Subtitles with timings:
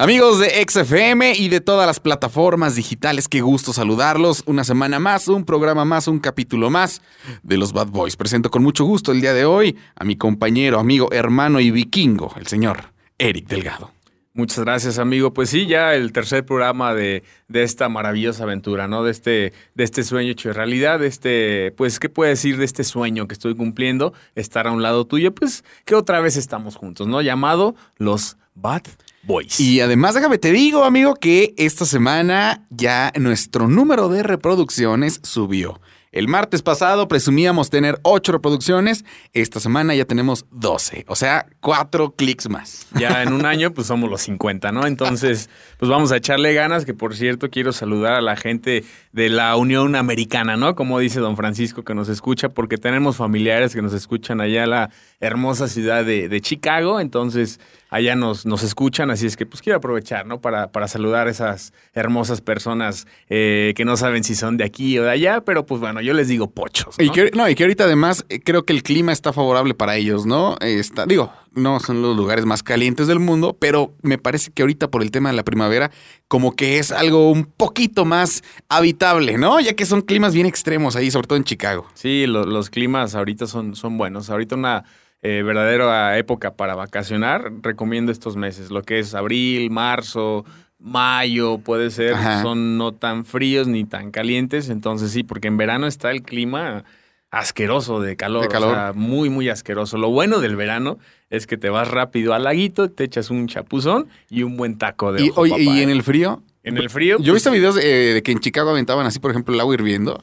[0.00, 4.42] Amigos de XFM y de todas las plataformas digitales, qué gusto saludarlos.
[4.46, 7.02] Una semana más, un programa más, un capítulo más
[7.42, 8.16] de los Bad Boys.
[8.16, 12.32] Presento con mucho gusto el día de hoy a mi compañero, amigo, hermano y vikingo,
[12.38, 13.92] el señor Eric Delgado.
[14.32, 15.34] Muchas gracias, amigo.
[15.34, 19.04] Pues sí, ya el tercer programa de, de, esta maravillosa aventura, ¿no?
[19.04, 23.28] De este, de este sueño hecho realidad, este, pues, ¿qué puedo decir de este sueño
[23.28, 24.14] que estoy cumpliendo?
[24.34, 27.20] Estar a un lado tuyo, pues, que otra vez estamos juntos, ¿no?
[27.20, 28.84] Llamado los Bad
[29.22, 29.60] Boys.
[29.60, 35.80] Y además, déjame te digo, amigo, que esta semana ya nuestro número de reproducciones subió.
[36.12, 42.16] El martes pasado presumíamos tener 8 reproducciones, esta semana ya tenemos 12, o sea, 4
[42.16, 42.88] clics más.
[42.98, 44.86] Ya en un año pues somos los 50, ¿no?
[44.88, 49.28] Entonces, pues vamos a echarle ganas, que por cierto quiero saludar a la gente de
[49.28, 50.74] la Unión Americana, ¿no?
[50.74, 54.70] Como dice don Francisco que nos escucha, porque tenemos familiares que nos escuchan allá en
[54.70, 59.60] la hermosa ciudad de, de Chicago, entonces allá nos, nos escuchan, así es que pues
[59.60, 60.40] quiero aprovechar, ¿no?
[60.40, 64.98] Para, para saludar a esas hermosas personas eh, que no saben si son de aquí
[64.98, 66.96] o de allá, pero pues bueno, yo les digo pochos.
[66.98, 67.04] ¿no?
[67.04, 69.96] Y, que, no, y que ahorita además eh, creo que el clima está favorable para
[69.96, 70.56] ellos, ¿no?
[70.60, 74.88] Está, digo, no son los lugares más calientes del mundo, pero me parece que ahorita
[74.88, 75.90] por el tema de la primavera,
[76.28, 79.58] como que es algo un poquito más habitable, ¿no?
[79.60, 81.86] Ya que son climas bien extremos ahí, sobre todo en Chicago.
[81.94, 84.30] Sí, lo, los climas ahorita son, son buenos.
[84.30, 84.84] Ahorita una
[85.22, 90.44] eh, verdadera época para vacacionar, recomiendo estos meses, lo que es abril, marzo,
[90.78, 92.42] mayo, puede ser, Ajá.
[92.42, 96.84] son no tan fríos ni tan calientes, entonces sí, porque en verano está el clima
[97.30, 98.70] asqueroso de calor, De calor.
[98.70, 99.98] O sea, muy, muy asqueroso.
[99.98, 100.98] Lo bueno del verano
[101.28, 105.12] es que te vas rápido al laguito, te echas un chapuzón y un buen taco
[105.12, 105.92] de Y, ojo, oye, papá, y en ¿eh?
[105.92, 107.18] el frío, En el frío.
[107.20, 109.60] yo he visto pues, videos eh, de que en Chicago aventaban así, por ejemplo, el
[109.60, 110.22] agua hirviendo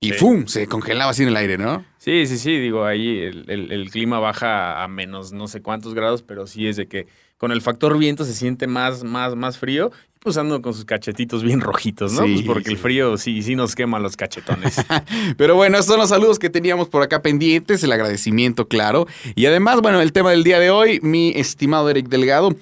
[0.00, 0.18] y Sí.
[0.18, 0.46] ¡fum!
[0.46, 1.84] se congelaba así en el aire, ¿no?
[1.98, 5.94] Sí, sí, sí, digo, ahí el, el- el clima baja a menos no sé cuántos
[5.94, 7.06] grados, pero sí es de que
[7.38, 10.84] con el factor viento se siente más, más, más frío, y pues ando con sus
[10.84, 12.24] cachetitos bien rojitos, ¿no?
[12.24, 12.82] Sí, pues porque el sí.
[12.82, 14.76] frío sí, sí nos quema los cachetones.
[15.36, 19.06] Pero bueno, estos son los saludos que teníamos por acá pendientes, el agradecimiento, claro.
[19.34, 22.54] Y además, bueno, el tema del día de hoy, mi estimado Eric Delgado,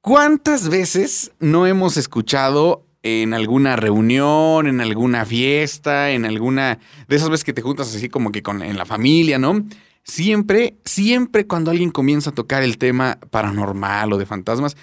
[0.00, 7.30] ¿cuántas veces no hemos escuchado en alguna reunión, en alguna fiesta, en alguna de esas
[7.30, 9.64] veces que te juntas así como que con en la familia, ¿no?
[10.04, 14.76] Siempre, siempre cuando alguien comienza a tocar el tema paranormal o de fantasmas,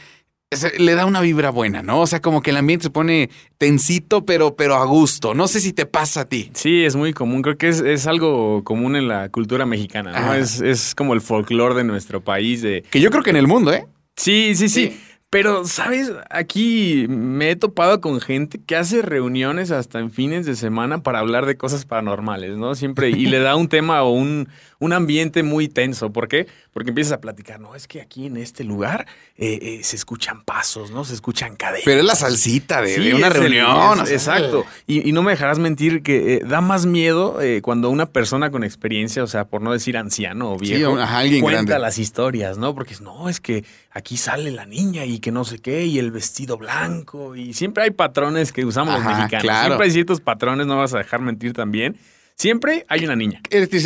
[0.52, 2.00] se- le da una vibra buena, ¿no?
[2.02, 5.34] O sea, como que el ambiente se pone tensito, pero, pero a gusto.
[5.36, 6.50] No sé si te pasa a ti.
[6.53, 10.34] sí, es muy común, creo que es, es algo común en la cultura mexicana, ¿no?
[10.34, 12.84] Es, es como el folclore de nuestro país de...
[12.90, 13.86] Que yo creo que en el mundo, ¿eh?
[14.16, 14.88] Sí, sí, sí.
[14.88, 15.00] Sí.
[15.31, 16.12] Pero, ¿sabes?
[16.31, 21.19] Aquí me he topado con gente que hace reuniones hasta en fines de semana para
[21.19, 22.73] hablar de cosas paranormales, ¿no?
[22.73, 26.12] Siempre, y le da un tema o un, un ambiente muy tenso.
[26.12, 26.47] ¿Por qué?
[26.73, 29.06] Porque empiezas a platicar, no, es que aquí en este lugar
[29.38, 31.06] eh, eh, se escuchan pasos, ¿no?
[31.06, 31.84] Se escuchan cadenas.
[31.85, 34.01] Pero es la salsita de, Sí, de una el- reunión.
[34.01, 34.66] es- exacto.
[34.88, 38.50] Y, y no me dejarás mentir que eh, da más miedo eh, cuando una persona
[38.50, 41.79] con experiencia, o sea, por no decir anciano o Sí, viejo, ajá, alguien cuenta grande.
[41.84, 42.73] las historias, ¿no?
[42.73, 46.00] Porque es, no, es que aquí sale la niña y que no sé qué, y
[46.00, 49.44] el vestido blanco, y siempre hay patrones que usamos los mexicanos.
[49.44, 49.66] claro.
[49.68, 51.97] Siempre hay ciertos patrones, no vas a dejar mentir también.
[52.35, 53.41] Siempre hay una niña.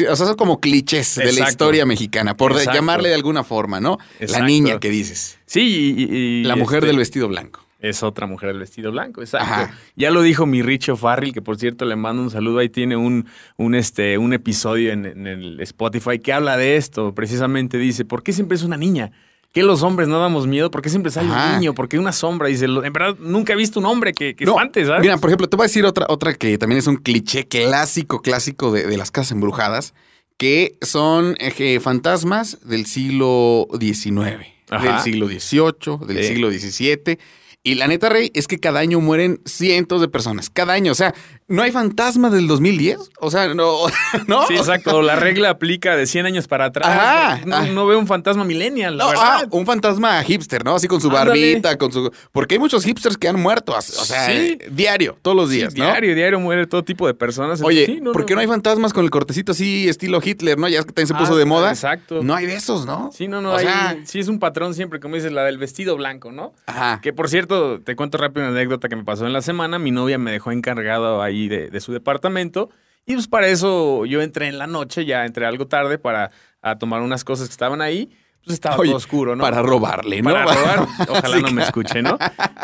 [0.10, 2.74] O sea, son como clichés de la historia mexicana, por Exacto.
[2.74, 3.98] llamarle de alguna forma, ¿no?
[4.20, 5.40] La niña que dices.
[5.48, 5.62] Sí,
[5.98, 7.66] y, y- y, La mujer este, del vestido blanco.
[7.80, 9.46] Es otra mujer del vestido blanco, exacto.
[9.52, 9.78] Ajá.
[9.98, 12.60] Ya lo dijo mi Richo Farrell, que por cierto le mando un saludo.
[12.60, 13.26] Ahí tiene un,
[13.58, 17.14] un, este, un episodio en, en el Spotify que habla de esto.
[17.14, 19.12] Precisamente dice, ¿por qué siempre es una niña?
[19.53, 20.72] ¿Qué los hombres no damos miedo?
[20.72, 21.53] ¿Por qué siempre sale Ajá.
[21.53, 21.74] un niño?
[21.75, 22.47] ¿Por qué una sombra?
[22.50, 25.02] Dice, "Lo- en verdad nunca he visto un hombre que, que No, espante, ¿sabes?
[25.02, 28.22] Mira, por ejemplo, te voy a decir otra, otra que también es un cliché clásico,
[28.24, 29.94] clásico de, de las casas embrujadas,
[30.38, 34.91] que son eh, fantasmas del siglo XIX, Ajá.
[34.94, 36.30] del siglo XVIII, del Sí.
[36.30, 37.20] siglo XVII.
[37.66, 40.50] Y la neta, Rey, es que cada año mueren cientos de personas.
[40.50, 40.91] Cada año.
[40.91, 41.13] O sea,
[41.47, 42.97] ¿no hay fantasma del 2010?
[43.22, 43.78] O sea, no.
[44.28, 44.46] ¿no?
[44.47, 45.01] Sí, exacto.
[45.01, 46.85] La regla aplica de 100 años para atrás.
[46.90, 47.40] Ajá.
[47.46, 47.66] No, Ah.
[47.68, 49.23] no veo un fantasma millennial, la No, verdad.
[49.25, 50.75] ah, un fantasma hipster, ¿no?
[50.75, 51.29] Así con su Ándale.
[51.29, 52.12] barbita, con su.
[52.34, 53.73] Porque hay muchos hipsters que han muerto.
[53.78, 54.58] O sea, Sí.
[54.70, 55.85] diario, todos los Sí, días, ¿no?
[55.85, 57.61] diario, diario muere todo tipo de personas.
[57.61, 60.67] Oye, Sí, ¿por qué no hay fantasmas con el cortecito así, estilo Hitler, no?
[60.67, 61.70] Ya es que también se puso Ah, de moda.
[61.70, 62.23] Exacto.
[62.23, 63.09] No hay de esos, ¿no?
[63.14, 65.58] Sí, no, no, O hay- sea, sí es un patrón siempre, como dices, la del
[65.58, 66.52] vestido blanco, ¿no?
[66.66, 66.99] ajá.
[67.02, 67.53] Que por cierto,
[67.84, 69.79] te cuento rápido una anécdota que me pasó en la semana.
[69.79, 72.70] Mi novia me dejó encargado ahí de, de su departamento.
[73.05, 76.78] Y pues para eso yo entré en la noche, ya entré algo tarde para a
[76.78, 78.09] tomar unas cosas que estaban ahí.
[78.44, 79.44] Pues estaba Oye, todo oscuro, ¿no?
[79.44, 80.32] Para robarle, ¿no?
[80.32, 80.88] Para robar.
[81.09, 82.17] Ojalá Sí, no me escuche, ¿no?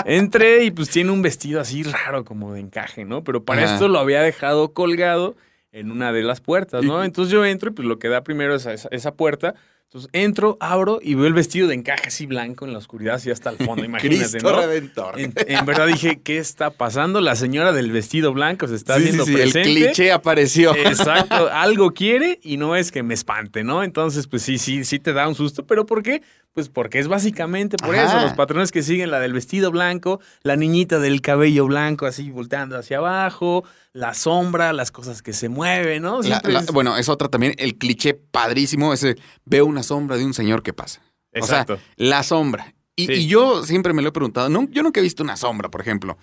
[0.05, 3.23] Entré y pues tiene un vestido así raro, como de encaje, ¿no?
[3.23, 5.35] Pero para esto lo había dejado colgado
[5.71, 7.03] en una de las puertas, ¿no?
[7.03, 9.55] Entonces yo entro y pues lo que da primero es esa, esa puerta.
[9.91, 13.31] Entonces entro, abro y veo el vestido de encaje así blanco en la oscuridad, así
[13.31, 14.61] hasta el fondo, imagínate, Cristo ¿no?
[14.61, 15.19] Redentor.
[15.19, 17.21] En, en verdad dije, ¿qué está pasando?
[17.21, 19.63] La señora del vestido blanco se está Sí, sí, haciendo sí, el presente.
[19.85, 20.75] cliché apareció.
[20.75, 23.81] Exacto, algo quiere y no es que me espante, ¿no?
[23.83, 26.21] Entonces, pues sí, sí, sí te da un susto, pero ¿por qué?
[26.53, 28.05] Pues porque es básicamente por Ajá.
[28.05, 32.31] eso, los patrones que siguen la del vestido blanco, la niñita del cabello blanco así
[32.31, 33.63] volteando hacia abajo,
[33.93, 36.17] la sombra, las cosas que se mueven, ¿no?
[36.17, 39.15] La- Siempre la- es- bueno, es otra también, el cliché padrísimo, ese
[39.45, 41.01] veo una sombra de un señor que pasa.
[41.31, 41.73] Exacto.
[41.73, 42.73] O sea, la sombra.
[42.95, 43.13] Y, Sí.
[43.13, 45.79] y yo siempre me lo he preguntado, no, yo nunca he visto una sombra, por
[45.81, 46.17] ejemplo,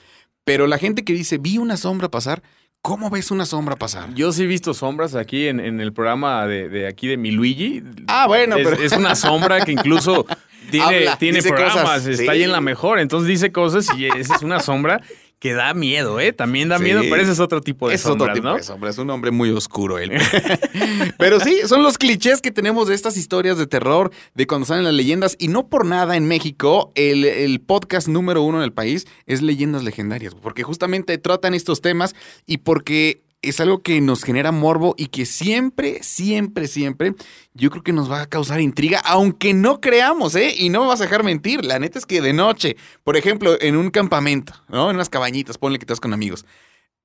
[0.44, 2.42] pero la gente que dice, vi una sombra pasar,
[2.86, 4.14] ¿cómo ves una sombra pasar?
[4.14, 7.32] Yo sí he visto sombras aquí en, en el programa de, de aquí de mi
[7.32, 7.82] Luigi.
[8.06, 10.24] Ah, bueno, es, pero- es una sombra que incluso
[10.70, 12.28] tiene, Habla, tiene programas, cosas, está sí.
[12.28, 15.00] ahí en la mejor, entonces dice cosas y esa es una sombra
[15.38, 16.32] que da miedo, ¿eh?
[16.32, 16.84] También da Sí.
[16.84, 18.56] miedo, pero ese es otro tipo de es sombras, otro tipo ¿no?
[18.56, 20.12] de sombra, es un hombre muy oscuro él.
[21.18, 24.84] Pero sí, son los clichés que tenemos de estas historias de terror, de cuando salen
[24.84, 25.36] las leyendas.
[25.38, 29.42] Y no por nada en México, el, el podcast número uno en el país es
[29.42, 32.14] Leyendas Legendarias, porque justamente tratan estos temas
[32.46, 37.14] y porque es algo que nos genera morbo y que siempre, siempre, siempre,
[37.54, 40.54] yo creo que nos va a causar intriga, aunque no creamos, ¿eh?
[40.56, 41.64] Y no me vas a dejar mentir.
[41.64, 44.90] La neta es que de noche, por ejemplo, en un campamento, ¿no?
[44.90, 46.44] En unas cabañitas, ponle que vas con amigos.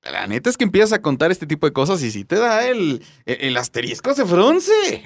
[0.04, 2.68] La neta es que empiezas a contar este tipo de cosas y si te da
[2.68, 5.04] el, el, el asterisco se frunce.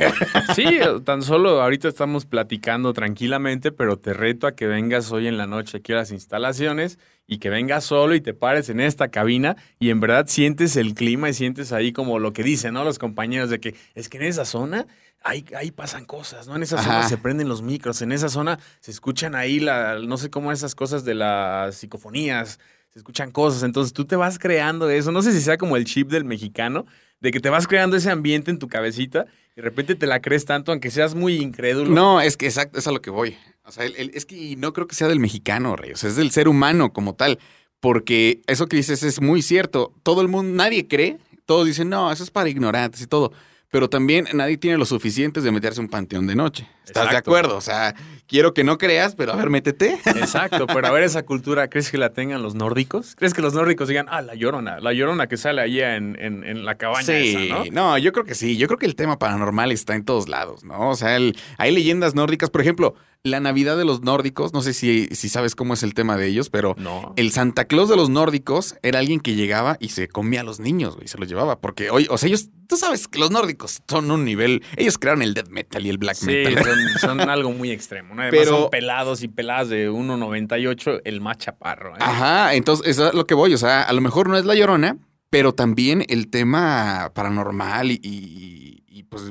[0.56, 5.38] Sí, tan solo ahorita estamos platicando tranquilamente, pero te reto a que vengas hoy en
[5.38, 6.98] la noche aquí a las instalaciones
[7.28, 10.94] y que vengas solo y te pares en esta cabina y en verdad sientes el
[10.94, 12.86] clima y sientes ahí como lo que dicen, ¿no?
[12.86, 14.88] Los compañeros de que es que en esa zona
[15.24, 16.56] ahí, ahí pasan cosas, ¿no?
[16.56, 17.10] En esa zona Ajá.
[17.10, 20.74] se prenden los micros, en esa zona se escuchan ahí la, no sé cómo esas
[20.74, 22.60] cosas de las psicofonías,
[22.96, 25.84] se escuchan cosas, entonces tú te vas creando eso, no sé si sea como el
[25.84, 26.86] chip del mexicano,
[27.20, 30.22] de que te vas creando ese ambiente en tu cabecita y de repente te la
[30.22, 31.92] crees tanto, aunque seas muy incrédulo.
[31.92, 33.36] No, es que exacto, es a lo que voy.
[33.66, 35.92] O sea, el- el- es que no creo que sea del mexicano, Rey.
[35.92, 37.38] O sea, es del ser humano como tal.
[37.82, 39.92] Porque eso que dices es muy cierto.
[40.04, 41.18] Todo el mundo, nadie cree.
[41.46, 43.34] Todos dicen, no, eso es para ignorantes y todo.
[43.72, 46.66] Pero también nadie tiene lo suficientes de meterse un panteón de noche.
[46.86, 47.58] ¿Estás de acuerdo?
[47.58, 47.94] O sea,
[48.28, 50.00] quiero que no creas, pero a ver, métete.
[50.06, 53.16] Exacto, pero a ver esa cultura, ¿crees que la tengan los nórdicos?
[53.16, 56.44] ¿Crees que los nórdicos digan, ah, la llorona, la llorona que sale allá en, en-
[56.44, 57.64] en la cabaña Sí, esa, ¿no?
[57.72, 58.58] no, yo creo que sí.
[58.58, 60.90] Yo creo que el tema paranormal está en todos lados, ¿no?
[60.90, 62.50] O sea, el- hay leyendas nórdicas.
[62.50, 62.96] Por ejemplo,
[63.26, 66.28] la Navidad de los nórdicos, no sé si, si sabes cómo es el tema de
[66.28, 67.14] ellos, pero No.
[67.18, 70.60] el Santa Claus de los nórdicos era alguien que llegaba y se comía a los
[70.60, 71.60] niños, güey, se los llevaba.
[71.60, 75.24] Porque, oye, o sea, ellos, tú sabes que los nórdicos son un nivel, ellos crearon
[75.24, 76.64] el death metal y el black Sí, metal.
[76.64, 76.78] son,
[77.20, 78.22] son algo muy extremo, ¿no?
[78.22, 81.96] Además Pero- son pelados y peladas de 1.98, el más chaparro.
[81.96, 82.00] ¿eh?
[82.00, 83.54] Ajá, entonces eso es lo que voy.
[83.54, 84.98] O sea, a lo mejor no es la llorona,
[85.32, 89.24] pero también el tema paranormal y, y- y, pues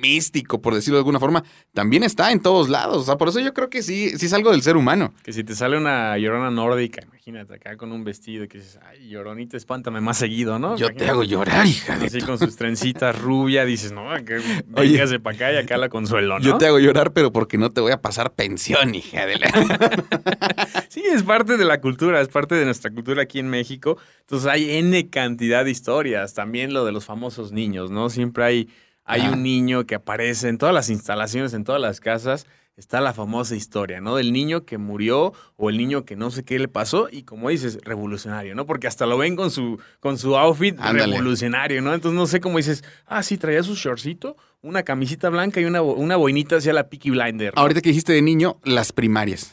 [0.00, 2.96] místico, por decirlo de alguna forma, también está en todos lados.
[2.96, 5.12] O sea, por eso yo creo que sí, sí es algo del ser humano.
[5.22, 9.08] Que si te sale una llorona nórdica, imagínate acá con un vestido que dices, ay,
[9.08, 10.76] lloronita, espántame más seguido, ¿no?
[10.76, 15.20] Yo te hago llorar, hija de Así con sus trencitas rubia, dices, no, que véngase
[15.20, 16.44] para acá y acá la consuelo, ¿no?
[16.44, 19.50] Yo te hago llorar, pero porque no te voy a pasar pensión, hija de la...
[20.88, 23.96] Sí, es parte de la cultura, es parte de nuestra cultura aquí en México.
[24.22, 26.34] Entonces hay N cantidad de historias.
[26.34, 28.10] También lo de los famosos niños, ¿no?
[28.10, 28.68] Siempre hay,
[29.10, 29.32] hay Ajá.
[29.32, 32.46] un niño que aparece en todas las instalaciones, en todas las casas.
[32.76, 34.16] Está la famosa historia, ¿no?
[34.16, 37.50] Del niño que murió o el niño que no sé qué le pasó y como
[37.50, 38.64] dices, revolucionario, ¿no?
[38.64, 41.12] Porque hasta lo ven con su, con su outfit Ándale.
[41.18, 41.92] revolucionario, ¿no?
[41.92, 45.82] Entonces no sé cómo dices, ah, sí, traía su shortcito, una camisita blanca y una,
[45.82, 47.52] una boinita hacia la Peaky Blinder.
[47.54, 47.60] ¿no?
[47.60, 49.52] Ahorita que dijiste de niño, las primarias.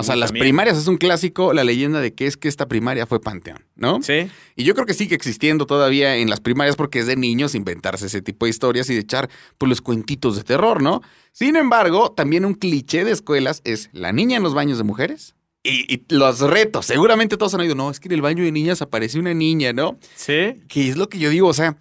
[0.00, 0.44] O sea, las también.
[0.44, 4.00] primarias es un clásico, la leyenda de que es que esta primaria fue panteón, ¿no?
[4.02, 4.30] Sí.
[4.56, 8.06] Y yo creo que sigue existiendo todavía en las primarias porque es de niños inventarse
[8.06, 9.28] ese tipo de historias y de echar
[9.58, 11.02] pues, los cuentitos de terror, ¿no?
[11.32, 15.34] Sin embargo, también un cliché de escuelas es la niña en los baños de mujeres
[15.62, 16.86] y, y los retos.
[16.86, 19.72] Seguramente todos han oído, no, es que en el baño de niñas aparece una niña,
[19.72, 19.98] ¿no?
[20.14, 20.62] Sí.
[20.68, 21.76] Que es lo que yo digo, o sea,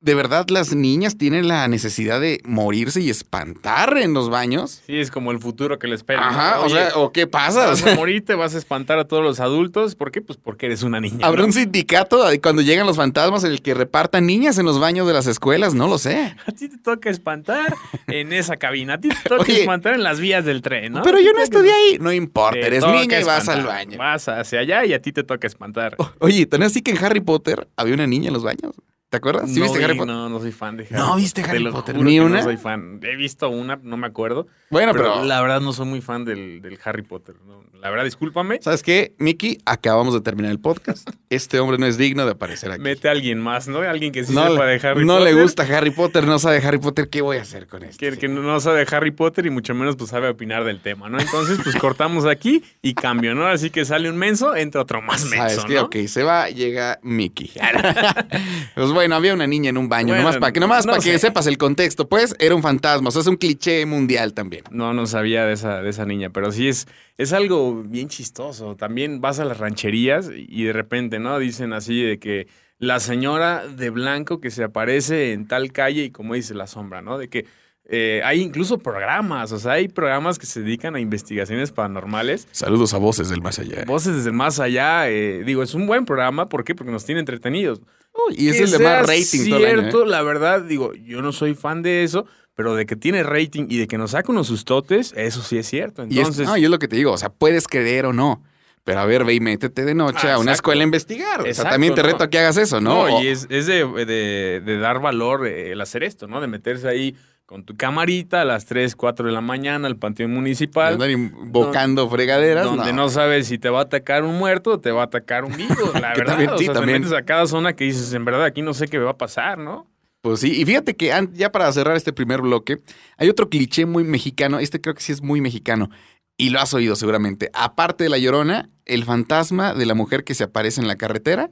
[0.00, 4.82] ¿de verdad las niñas tienen la necesidad de morirse y espantar en los baños?
[4.86, 6.28] Sí, es como el futuro que le espera.
[6.28, 7.66] Ajá, o sea, ¿o qué pasa?
[7.66, 9.94] Vas a morir, te vas a espantar a todos los adultos.
[9.96, 10.20] ¿Por qué?
[10.20, 11.26] Pues porque eres una niña.
[11.26, 11.46] ¿Habrá ¿no?
[11.46, 15.12] un sindicato cuando llegan los fantasmas en el que repartan niñas en los baños de
[15.12, 15.74] las escuelas?
[15.74, 16.36] No lo sé.
[16.46, 17.74] A ti te toca espantar
[18.06, 18.94] en esa cabina.
[18.94, 21.02] A ti te toca Oye, espantar en las vías del tren, ¿no?
[21.02, 21.98] Pero yo no estudié ahí.
[21.98, 23.98] No importa, te eres niña y vas al baño.
[23.98, 25.96] Vas hacia allá y a ti te toca espantar.
[26.20, 28.72] Oye, ¿tan así que en Harry Potter había una niña en los baños?
[29.08, 29.48] ¿Te acuerdas?
[29.48, 30.14] ¿Sí no viste vi- Harry Potter?
[30.14, 31.22] No, no soy fan de Harry ¿No Potter.
[31.22, 31.96] viste Te Harry Potter?
[32.02, 32.38] ¿Ni una?
[32.38, 32.98] No soy fan.
[33.04, 34.48] He visto una, no me acuerdo.
[34.68, 37.36] Bueno, pero, pero, la verdad no soy muy fan del, del Harry Potter.
[37.46, 37.62] ¿no?
[37.80, 38.58] La verdad, discúlpame.
[38.62, 39.58] ¿sabes qué, Mickey?
[39.64, 41.08] Acabamos de terminar el podcast.
[41.30, 42.82] Este hombre no es digno de aparecer aquí.
[42.82, 43.78] Mete a alguien más, ¿no?
[43.78, 45.34] Alguien que sí no sepa le, de Harry no Potter.
[45.34, 47.08] le gusta Harry Potter, no sabe Harry Potter.
[47.08, 47.98] ¿Qué voy a hacer con esto?
[48.00, 51.20] Que, que no sabe Harry Potter y mucho menos pues sabe opinar del tema, ¿no?
[51.20, 53.46] Entonces, pues cortamos aquí y cambio, ¿no?
[53.46, 55.74] Así que sale un menso, entra otro más ¿Sabes menso, qué?
[55.76, 55.82] ¿no?
[55.82, 57.52] Ok, se va, llega Mickey.
[58.74, 61.04] pues bueno, había una niña en un baño, Bueno, nomás para que, nomás no para
[61.04, 64.64] que sepas el contexto, pues era un fantasma, o sea, es un cliché mundial también.
[64.70, 68.74] No, no sabía de esa, de esa niña, pero sí es, es algo bien chistoso.
[68.74, 71.38] También vas a las rancherías y de repente, ¿no?
[71.38, 72.48] Dicen así de que
[72.78, 77.02] la señora de blanco que se aparece en tal calle y como dice la sombra,
[77.02, 77.18] ¿no?
[77.18, 77.46] De que
[77.88, 82.48] eh, hay incluso programas, o sea, hay programas que se dedican a investigaciones paranormales.
[82.50, 83.84] Saludos a voces del más allá.
[83.86, 86.74] Voces desde el más allá, eh, digo, es un buen programa, ¿por qué?
[86.74, 87.80] Porque nos tiene entretenidos.
[88.28, 89.80] Uy, y es Que el de más rating todo el año, ¿eh?
[89.82, 93.66] cierto, la verdad, digo, yo no soy fan de eso, pero de que tiene rating
[93.68, 96.02] y de que nos saca unos sustotes, eso sí es cierto.
[96.04, 98.12] Y es, Entonces, no, y es lo que te digo, o sea, puedes creer o
[98.12, 98.42] no.
[98.84, 100.52] Pero a ver, ve y métete de noche Ah, a una exacto.
[100.52, 101.40] escuela a investigar.
[101.40, 102.08] o sea, Exacto, también te ¿no?
[102.08, 103.08] reto a que hagas eso, ¿no?
[103.08, 106.40] No, y es, es de, de- de dar valor eh, el hacer esto, ¿no?
[106.40, 107.16] De meterse ahí
[107.46, 110.94] con tu camarita a las 3, 4 de la mañana al panteón municipal.
[110.94, 112.64] andar invocando fregaderas.
[112.64, 113.08] Donde no.
[113.08, 115.74] sabes si te va a atacar un muerto o te va a atacar un vivo,
[115.94, 116.26] la verdad.
[116.26, 118.74] también, o sí, sea, te metes a cada zona que dices, en verdad, aquí no
[118.74, 119.88] sé qué me va a pasar, ¿no?
[120.22, 122.82] Pues sí, y fíjate que ya para cerrar este primer bloque,
[123.16, 125.88] hay otro cliché muy mexicano, este creo que sí es muy mexicano,
[126.36, 127.48] y lo has oído seguramente.
[127.54, 131.50] Aparte de la llorona, el fantasma de la mujer que se aparece en la carretera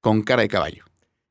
[0.00, 0.87] con cara de caballo.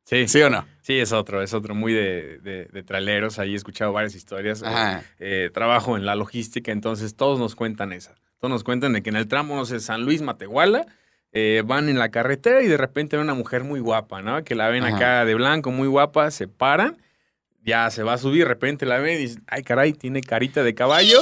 [0.07, 0.65] Sí, ¿Sí o no?
[0.83, 3.39] Sí, es otro, es otro muy de, de, de traileros.
[3.39, 4.63] Ahí he escuchado varias historias.
[4.63, 5.03] Ajá.
[5.19, 8.15] Eh, trabajo en la logística, entonces todos nos cuentan esa.
[8.39, 10.85] Todos nos cuentan de que en el tramo, no sé, San Luis, Matehuala,
[11.33, 14.41] eh, van en la carretera y de repente ven una mujer muy guapa, ¿no?
[14.45, 14.95] Que la ven Ajá.
[14.95, 16.95] acá de blanco, muy guapa, se paran,
[17.67, 20.63] ya se va a subir, de repente la ven y dicen, ay caray, tiene carita
[20.63, 21.19] de caballo.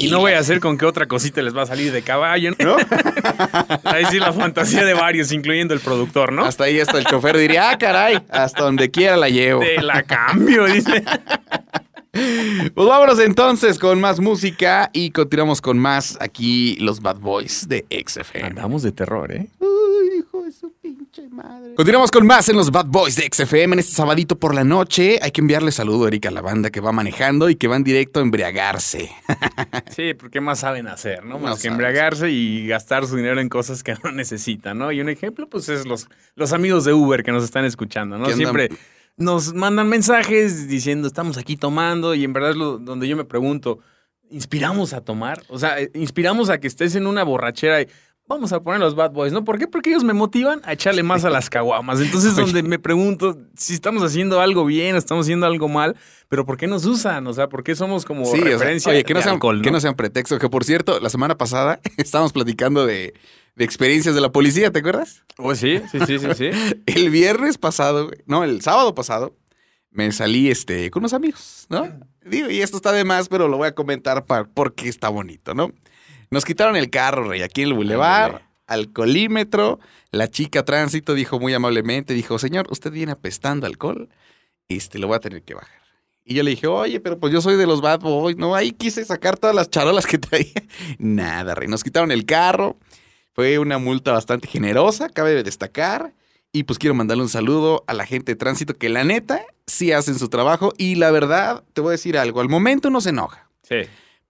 [0.00, 2.50] Y no voy a hacer con qué otra cosita les va a salir de caballo,
[2.58, 2.76] ¿no?
[3.84, 6.44] Ahí sí la fantasía de varios, incluyendo el productor, ¿no?
[6.44, 9.60] Hasta ahí hasta el chofer diría, ah, caray, hasta donde quiera la llevo.
[9.60, 11.04] Te la cambio, dice.
[12.14, 17.84] Pues vámonos entonces con más música y continuamos con más aquí los Bad Boys de
[17.90, 18.46] XFM.
[18.46, 19.48] Andamos de terror, ¿eh?
[19.58, 21.74] Uy, hijo de su pinche madre.
[21.74, 25.18] Continuamos con más en los Bad Boys de XFM en este sabadito por la noche.
[25.22, 28.20] Hay que enviarle saludo, Erika, a la banda que va manejando y que van directo
[28.20, 29.10] a embriagarse.
[29.90, 31.34] Sí, porque ¿qué más saben hacer, ¿no?
[31.34, 31.72] No Más que sabes.
[31.72, 34.92] embriagarse y gastar su dinero en cosas que no necesitan, ¿no?
[34.92, 38.26] Y un ejemplo, pues, es los, los amigos de Uber que nos están escuchando, ¿no?
[38.26, 38.70] Andan- Siempre
[39.16, 43.24] nos mandan mensajes diciendo, estamos aquí tomando, y en verdad es lo, donde yo me
[43.24, 43.78] pregunto,
[44.30, 45.42] ¿inspiramos a tomar?
[45.48, 47.88] O sea, eh, inspiramos a que estés en una borrachera y
[48.26, 49.44] vamos a poner los bad boys, ¿no?
[49.44, 49.66] ¿Por qué?
[49.68, 52.00] Porque ellos me motivan a echarle más a las caguamas.
[52.00, 55.96] Entonces, donde me pregunto si estamos haciendo algo bien, estamos haciendo algo mal,
[56.28, 57.26] pero ¿por qué nos usan?
[57.26, 59.62] O sea, ¿por qué somos como Sí, o sea, referencia oye, que no, sean, alcohol,
[59.62, 59.76] que ¿no?
[59.76, 60.38] no sean pretexto.
[60.38, 63.14] Que por cierto, la semana pasada estábamos platicando de,
[63.56, 65.22] de experiencias de la policía, ¿te acuerdas?
[65.38, 66.50] Oh, sí, sí, sí, sí, sí.
[66.86, 69.36] El viernes pasado, no, el sábado pasado,
[69.90, 71.88] me salí este, con unos amigos, ¿no?
[72.24, 75.54] Digo, y esto está de más, pero lo voy a comentar pa- porque está bonito,
[75.54, 75.70] ¿no?
[76.30, 79.78] Nos quitaron el carro, rey, aquí en el bulevar, alcoholímetro.
[80.10, 84.08] La chica tránsito dijo muy amablemente, dijo, señor, usted viene apestando alcohol,
[84.68, 85.82] este, lo voy a tener que bajar.
[86.24, 88.54] Y yo le dije, oye, pero pues yo soy de los bad boys, ¿no?
[88.54, 90.54] Ahí quise sacar todas las charolas que traía.
[90.98, 92.78] Nada, rey, nos quitaron el carro.
[93.34, 96.14] Fue una multa bastante generosa, cabe destacar.
[96.52, 99.90] Y pues quiero mandarle un saludo a la gente de tránsito que la neta sí
[99.90, 100.72] hacen su trabajo.
[100.78, 103.50] Y la verdad, te voy a decir algo, al momento no se enoja.
[103.62, 103.82] Sí.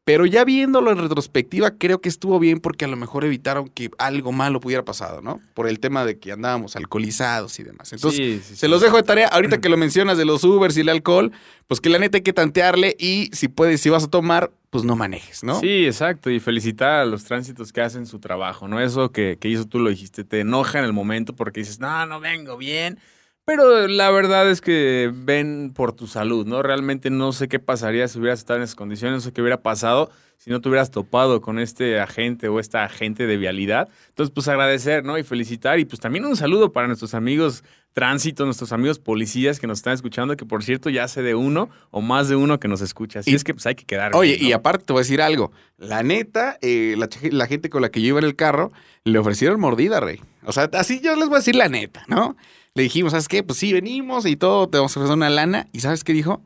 [0.04, 3.90] Pero ya viéndolo en retrospectiva, creo que estuvo bien porque a lo mejor evitaron que
[3.96, 5.40] algo malo pudiera pasado, ¿no?
[5.54, 7.90] Por el tema de que andábamos alcoholizados y demás.
[7.92, 9.28] Entonces, Sí, sí, se los dejo de tarea.
[9.28, 11.32] Ahorita que lo mencionas de los Ubers y el alcohol,
[11.66, 14.84] pues que la neta hay que tantearle y si puedes, si vas a tomar, pues
[14.84, 15.58] no manejes, ¿no?
[15.58, 16.28] Sí, exacto.
[16.30, 18.80] Y felicitar a los tránsitos que hacen su trabajo, ¿no?
[18.80, 22.04] Eso que, que hizo tú lo dijiste, te enoja en el momento porque dices, no,
[22.04, 22.98] no vengo bien.
[23.46, 26.62] Pero la verdad es que ven por tu salud, ¿no?
[26.62, 29.60] Realmente no sé qué pasaría si hubieras estado en esas condiciones, no sé qué hubiera
[29.60, 33.88] pasado si no te hubieras topado con este agente o esta agente de vialidad.
[34.08, 35.16] Entonces, pues agradecer, ¿no?
[35.18, 35.78] Y felicitar.
[35.78, 39.92] Y pues también un saludo para nuestros amigos tránsito, nuestros amigos policías que nos están
[39.94, 43.20] escuchando, que por cierto ya sé de uno o más de uno que nos escucha.
[43.20, 45.22] Así Y- es que pues hay que quedar Oye, y aparte te voy a decir
[45.22, 45.52] algo.
[45.78, 48.72] La neta, eh, la, la gente con la que yo iba en el carro,
[49.04, 50.20] le ofrecieron mordida, rey.
[50.44, 52.36] O sea, así yo les voy a decir la neta, ¿no?
[52.76, 53.42] Le dijimos, ¿sabes qué?
[53.44, 55.68] Pues sí, venimos y todo, te vamos a ofrecer una lana.
[55.72, 56.42] ¿Y sabes qué dijo?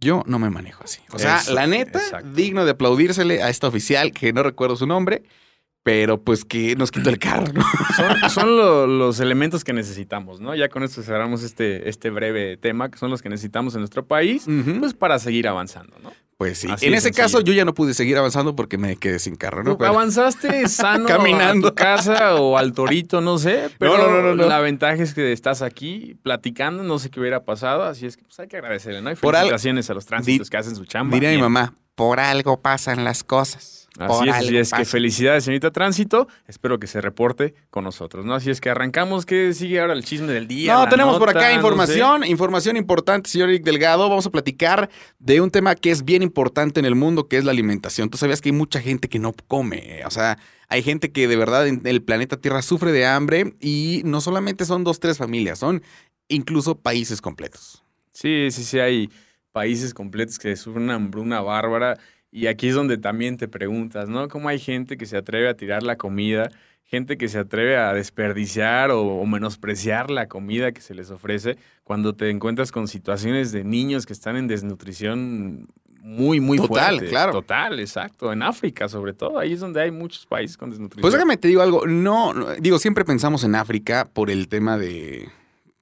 [0.00, 1.00] Yo no me manejo así.
[1.12, 2.28] O sea, Eso, la neta, exacto.
[2.32, 5.22] digno de aplaudírsele a esta oficial, que no recuerdo su nombre,
[5.84, 7.62] pero pues que nos quitó el carro, ¿no?
[7.96, 10.54] Son, son lo- los elementos que necesitamos, ¿no?
[10.56, 14.04] Ya con esto cerramos este, este breve tema, que son los que necesitamos en nuestro
[14.04, 14.46] país,
[14.80, 16.12] pues para seguir avanzando, ¿no?
[16.38, 16.68] Pues sí.
[16.70, 17.22] Así en ese sencillo.
[17.24, 19.78] caso yo ya no pude seguir avanzando porque me quedé sin carro, ¿no?
[19.78, 21.68] Pero- Avanzaste sano Caminando.
[21.68, 24.46] a tu casa o al torito, no sé, pero No, no, no, no.
[24.46, 28.24] la ventaja es que estás aquí platicando, no sé qué hubiera pasado, así es que
[28.24, 29.08] pues hay que agradecerle, ¿no?
[29.08, 31.14] Y al- felicitaciones a los tránsitos Di- que hacen su chamba.
[31.14, 33.88] Diría mi mamá, por algo pasan las cosas.
[33.98, 36.28] Así es, así es que felicidades, señorita Tránsito.
[36.46, 38.34] Espero que se reporte con nosotros, ¿no?
[38.34, 39.24] Así es que arrancamos.
[39.24, 40.74] ¿Qué sigue ahora el chisme del día?
[40.74, 44.08] No, tenemos por acá No información, información importante, señor Eric Delgado.
[44.08, 47.44] Vamos a platicar de un tema que es bien importante en el mundo, que es
[47.44, 48.10] la alimentación.
[48.10, 50.38] Tú sabías que hay mucha gente que no come, o sea,
[50.68, 54.66] hay gente que de verdad en el planeta Tierra sufre de hambre y no solamente
[54.66, 55.82] son dos, tres familias, son
[56.28, 57.82] incluso países completos.
[58.12, 59.10] Sí, sí, sí, hay
[59.56, 61.96] países completos que sufren una hambruna bárbara
[62.30, 64.28] y aquí es donde también te preguntas, ¿no?
[64.28, 66.50] ¿Cómo hay gente que se atreve a tirar la comida,
[66.84, 71.56] gente que se atreve a desperdiciar o, o menospreciar la comida que se les ofrece
[71.84, 75.68] cuando te encuentras con situaciones de niños que están en desnutrición
[76.02, 77.08] muy, muy Total, fuerte?
[77.08, 77.32] claro.
[77.32, 78.34] Total, exacto.
[78.34, 81.00] En África, sobre todo, ahí es donde hay muchos países con desnutrición.
[81.00, 84.76] Pues déjame te digo algo, no, no, digo, siempre pensamos en África por el tema
[84.76, 85.30] de,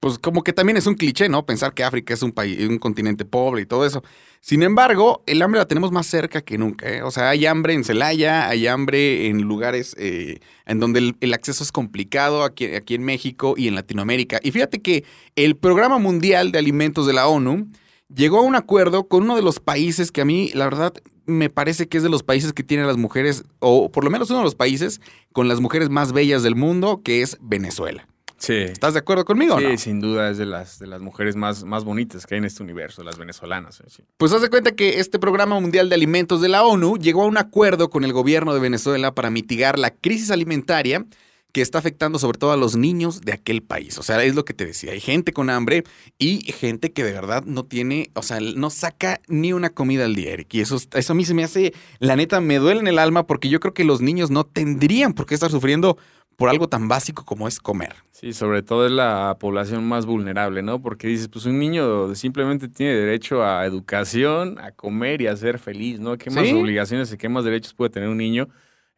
[0.04, 1.46] pues como que también es un cliché, ¿no?
[1.46, 4.04] Pensar que África es un país, un continente pobre y todo eso.
[4.42, 7.02] Sin embargo, el hambre la tenemos más cerca que nunca, ¿eh?
[7.02, 11.64] O sea, hay hambre en Celaya, hay hambre en lugares eh, en donde el, acceso
[11.64, 14.40] es complicado, aquí, aquí en México y en Latinoamérica.
[14.42, 15.04] Y fíjate que
[15.36, 17.68] el Programa Mundial de Alimentos de la ONU
[18.14, 20.92] llegó a un acuerdo con uno de los países que a mí, la verdad,
[21.24, 24.28] me parece que es de los países que tienen las mujeres, o por lo menos
[24.28, 25.00] uno de los países
[25.32, 28.06] con las mujeres más bellas del mundo, que es Venezuela.
[28.38, 28.54] Sí.
[28.54, 29.78] ¿Estás de acuerdo conmigo Sí, o no?
[29.78, 32.62] sin duda es de las, de las mujeres más, más bonitas que hay en este
[32.62, 33.80] universo, las venezolanas.
[33.80, 34.02] eh, sí.
[34.16, 37.26] Pues haz de cuenta que este Programa Mundial de Alimentos de la ONU llegó a
[37.26, 41.04] un acuerdo con el gobierno de Venezuela para mitigar la crisis alimentaria
[41.52, 43.96] que está afectando sobre todo a los niños de aquel país.
[43.98, 45.84] O sea, es lo que te decía, hay gente con hambre
[46.18, 50.16] y gente que de verdad no tiene, o sea, no saca ni una comida al
[50.16, 50.52] día, Eric.
[50.52, 53.28] Y eso, eso a mí se me hace, la neta, me duele en el alma
[53.28, 55.96] porque yo creo que los niños no tendrían por qué estar sufriendo
[56.36, 57.94] por algo tan básico como es comer.
[58.10, 60.80] Sí, sobre todo es la población más vulnerable, ¿no?
[60.80, 65.58] Porque dices, pues un niño simplemente tiene derecho a educación, a comer y a ser
[65.58, 66.16] feliz, ¿no?
[66.18, 66.52] ¿Qué más Sí.
[66.54, 68.48] obligaciones y qué más derechos puede tener un niño?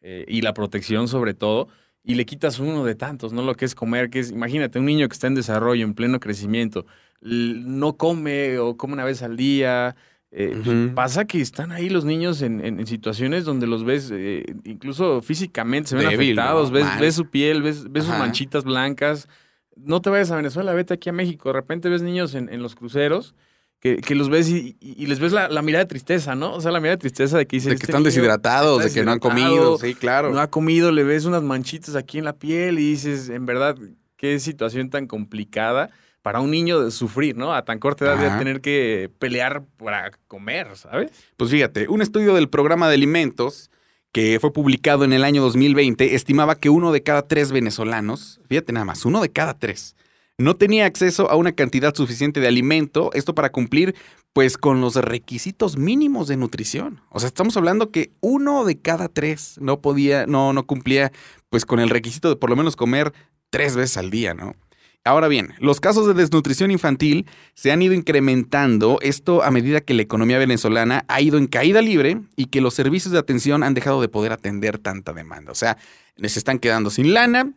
[0.01, 1.67] Eh, y la protección sobre todo.
[2.03, 3.41] Y le quitas uno de tantos, ¿no?
[3.41, 6.19] Lo que es comer, que es, imagínate, un niño que está en desarrollo, en pleno
[6.21, 6.85] crecimiento,
[7.21, 9.95] no come o come una vez al día.
[10.31, 14.09] Eh, pues, pasa que están ahí los niños en, en- en situaciones donde los ves,
[14.13, 16.75] eh, incluso físicamente se ven Débil, afectados, ¿no?
[16.77, 19.27] ves, ves su piel, ves, ves sus manchitas blancas.
[19.75, 21.49] No te vayas a Venezuela, vete aquí a México.
[21.49, 23.35] De repente ves niños en, en los cruceros
[23.79, 26.53] que, que los ves y, les ves la, la mirada de tristeza, ¿no?
[26.55, 27.69] O sea, la mirada de tristeza de que dicen.
[27.69, 29.77] De que "Este están deshidratados, está de que no han comido.
[29.77, 30.31] Sí, claro.
[30.33, 33.77] No ha comido, le ves unas manchitas aquí en la piel y dices, en verdad,
[34.17, 37.53] qué situación tan complicada para un niño de sufrir, ¿no?
[37.53, 41.11] A tan corta edad de tener que pelear para comer, ¿sabes?
[41.37, 43.71] Pues fíjate, un estudio del programa de alimentos
[44.11, 48.73] que fue publicado en el año 2020 estimaba que uno de cada tres venezolanos, fíjate
[48.73, 49.95] nada más, uno de cada tres,
[50.37, 53.95] no tenía acceso a una cantidad suficiente de alimento, esto para cumplir
[54.33, 57.01] pues con los requisitos mínimos de nutrición.
[57.09, 61.11] O sea, estamos hablando que uno de cada tres no podía, no, no cumplía
[61.49, 63.13] pues con el requisito de por lo menos comer
[63.49, 64.55] tres veces al día, ¿no?
[65.03, 69.93] Ahora bien, los casos de desnutrición infantil se han ido incrementando, esto a medida que
[69.93, 73.73] la economía venezolana ha ido en caída libre y que los servicios de atención han
[73.73, 75.53] dejado de poder atender tanta demanda.
[75.53, 75.77] O sea,
[76.17, 77.53] les están quedando sin lana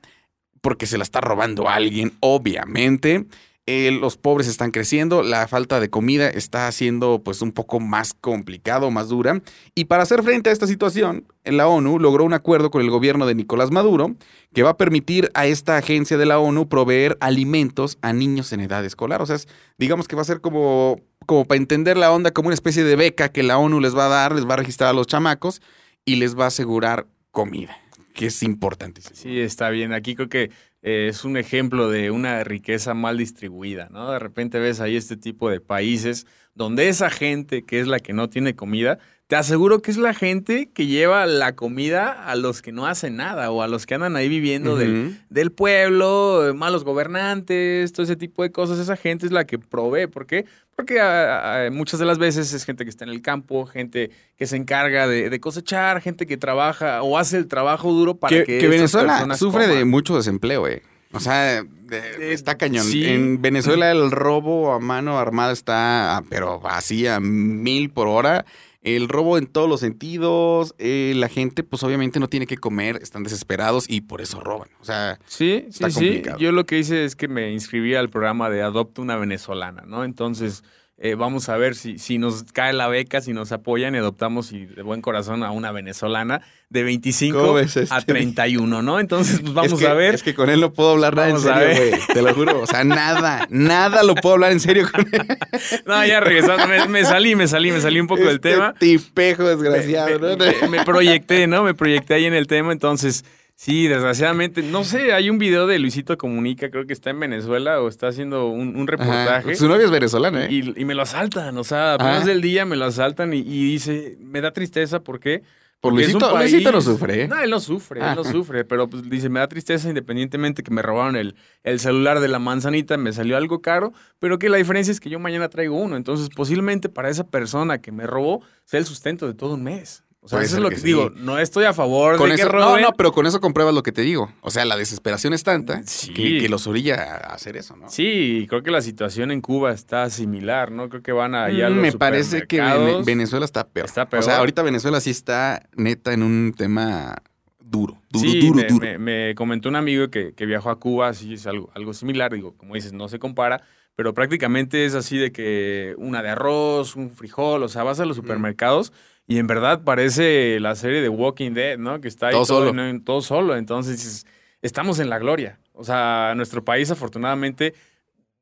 [0.61, 3.26] porque se la está robando alguien, obviamente.
[3.66, 8.14] Eh, los pobres están creciendo, la falta de comida está haciendo pues un poco más
[8.14, 9.42] complicado, más dura.
[9.75, 13.27] Y para hacer frente a esta situación, la ONU logró un acuerdo con el gobierno
[13.27, 14.16] de Nicolás Maduro
[14.53, 18.61] que va a permitir a esta agencia de la ONU proveer alimentos a niños en
[18.61, 19.23] edad escolar.
[19.23, 19.37] O sea,
[19.79, 22.96] digamos que va a ser como, como para entender la onda, como una especie de
[22.96, 25.62] beca que la ONU les va a dar, les va a registrar a los chamacos
[26.05, 27.77] y les va a asegurar comida,
[28.14, 29.14] que es importantísimo.
[29.14, 29.92] Sí, está bien.
[29.92, 30.51] Aquí creo que
[30.83, 34.11] eh, es un ejemplo de una riqueza mal distribuida, ¿no?
[34.11, 38.12] De repente ves ahí este tipo de países donde esa gente que es la que
[38.12, 38.99] no tiene comida,
[39.31, 43.14] te aseguro que es la gente que lleva la comida a los que no hacen
[43.14, 48.16] nada o a los que andan ahí viviendo del, pueblo, eh, malos gobernantes, todo ese
[48.16, 48.81] tipo de cosas.
[48.81, 50.09] Esa gente es la que provee.
[50.09, 50.47] ¿Por qué?
[50.75, 54.11] Porque ah, ah, muchas de las veces es gente que está en el campo, gente
[54.37, 58.37] que se encarga de, de cosechar, gente que trabaja o hace el trabajo duro para
[58.37, 60.83] que, que, que Venezuela sufre de mucho desempleo, güey.
[61.12, 62.85] O sea, de- está cañón.
[62.85, 63.07] sí.
[63.07, 68.45] En Venezuela el robo a mano armada está, ah, pero así a mil por hora.
[68.83, 72.99] El robo en todos los sentidos, eh, la gente pues obviamente no tiene que comer,
[73.03, 74.69] están desesperados y por eso roban.
[74.81, 76.07] O sea, Sí, Está sí, sí.
[76.07, 76.38] complicado.
[76.38, 80.05] Yo lo que hice es que me inscribí al programa de Adopta una venezolana, ¿no?
[80.05, 80.64] Entonces,
[81.03, 84.53] eh, vamos a ver si, si nos cae la beca, si nos apoyan y adoptamos
[84.53, 87.95] y de buen corazón a una venezolana de ¿Cómo 25 ves este?
[87.95, 89.01] a 31, ¿no?
[89.01, 90.15] Entonces, pues vamos es que, a ver.
[90.15, 92.01] Es que con él no puedo hablar nada en Vamos serio, güey.
[92.13, 92.61] Te lo juro.
[92.61, 95.27] O sea, nada, nada lo puedo hablar en serio con él.
[95.87, 98.75] No, ya regresando, me, me salí, me salí, me salí un poco del Este tema.
[98.79, 100.37] Tipejo desgraciado, me, ¿no?
[100.37, 101.65] me- me proyecté, ¿no?
[101.65, 103.25] Me proyecté ahí en el tema, entonces,
[103.62, 107.83] sí, desgraciadamente, no sé, hay un video de Luisito Comunica, creo que está en Venezuela
[107.83, 108.87] o está haciendo un, un Ajá.
[108.87, 109.55] reportaje.
[109.55, 110.49] Su novia es venezolana, ¿eh?
[110.51, 112.27] Y, y me lo asaltan, o sea, apenas Ajá.
[112.27, 115.42] del día me lo asaltan y, y dice, me da tristeza, ¿por qué?
[115.81, 117.29] Por Porque es un Luisito, país- Luisito no sufre, ¿eh?
[117.29, 120.70] No, él no sufre, él no sufre, pero pues dice, me da tristeza independientemente que
[120.70, 124.57] me robaron el, el celular de la manzanita, me salió algo caro, pero que la
[124.59, 128.42] diferencia es que yo mañana traigo uno, entonces posiblemente para esa persona que me robó
[128.64, 130.03] sea el sustento de todo un mes.
[130.22, 130.87] O sea, eso es lo que que, sí.
[130.88, 132.83] digo, no estoy a favor Con de eso, no, roben.
[132.83, 134.30] no, pero con eso compruebas lo que te digo.
[134.42, 136.12] O sea, la desesperación es tanta Sí.
[136.12, 137.88] que, que los orilla a hacer eso, ¿no?
[137.88, 140.90] Sí, creo que la situación en Cuba está similar, ¿no?
[140.90, 142.61] Creo que van allá a Mm, los Me parece que.
[143.04, 143.87] Venezuela está peor.
[143.87, 144.22] Está O peor.
[144.22, 147.16] sea, ahorita Venezuela sí está neta en un tema
[147.59, 148.87] duro, duro, sí, duro, me, duro.
[148.87, 152.30] Me, me comentó un amigo que, que viajó a Cuba, sí, es algo, algo similar,
[152.35, 153.62] digo, como dices, no se compara,
[153.96, 158.04] pero prácticamente es así de que una de arroz, un frijol, o sea, vas a
[158.06, 158.92] los supermercados
[159.31, 162.01] y en verdad parece la serie de Walking Dead, ¿no?
[162.01, 162.83] Que está ahí Todo solo.
[162.85, 164.27] en- todo solo, entonces
[164.61, 165.61] estamos en la gloria.
[165.73, 167.73] O sea, nuestro país afortunadamente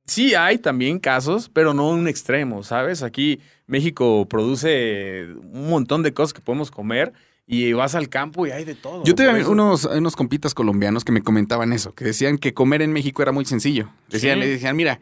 [0.06, 3.02] sí hay también casos, pero no un extremo, ¿sabes?
[3.02, 7.12] Aquí México produce un montón de cosas que podemos comer
[7.46, 9.04] y vas al campo y hay de todo.
[9.04, 12.92] Yo tenía unos, unos compitas colombianos que me comentaban eso, que decían que comer en
[12.92, 13.90] México era muy sencillo.
[14.08, 14.48] Decían, Sí.
[14.48, 15.00] decían, mira,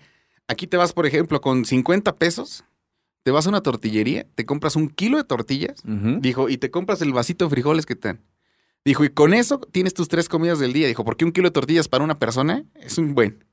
[0.48, 2.64] aquí te vas, por ejemplo, con 50 pesos,
[3.26, 5.82] te vas a una tortillería, te compras un kilo de tortillas,
[6.20, 8.20] dijo, y te compras el vasito de frijoles que te dan.
[8.84, 10.86] Dijo, y con eso tienes tus tres comidas del día.
[10.86, 13.44] Dijo, porque un kilo de tortillas para una persona es un buen.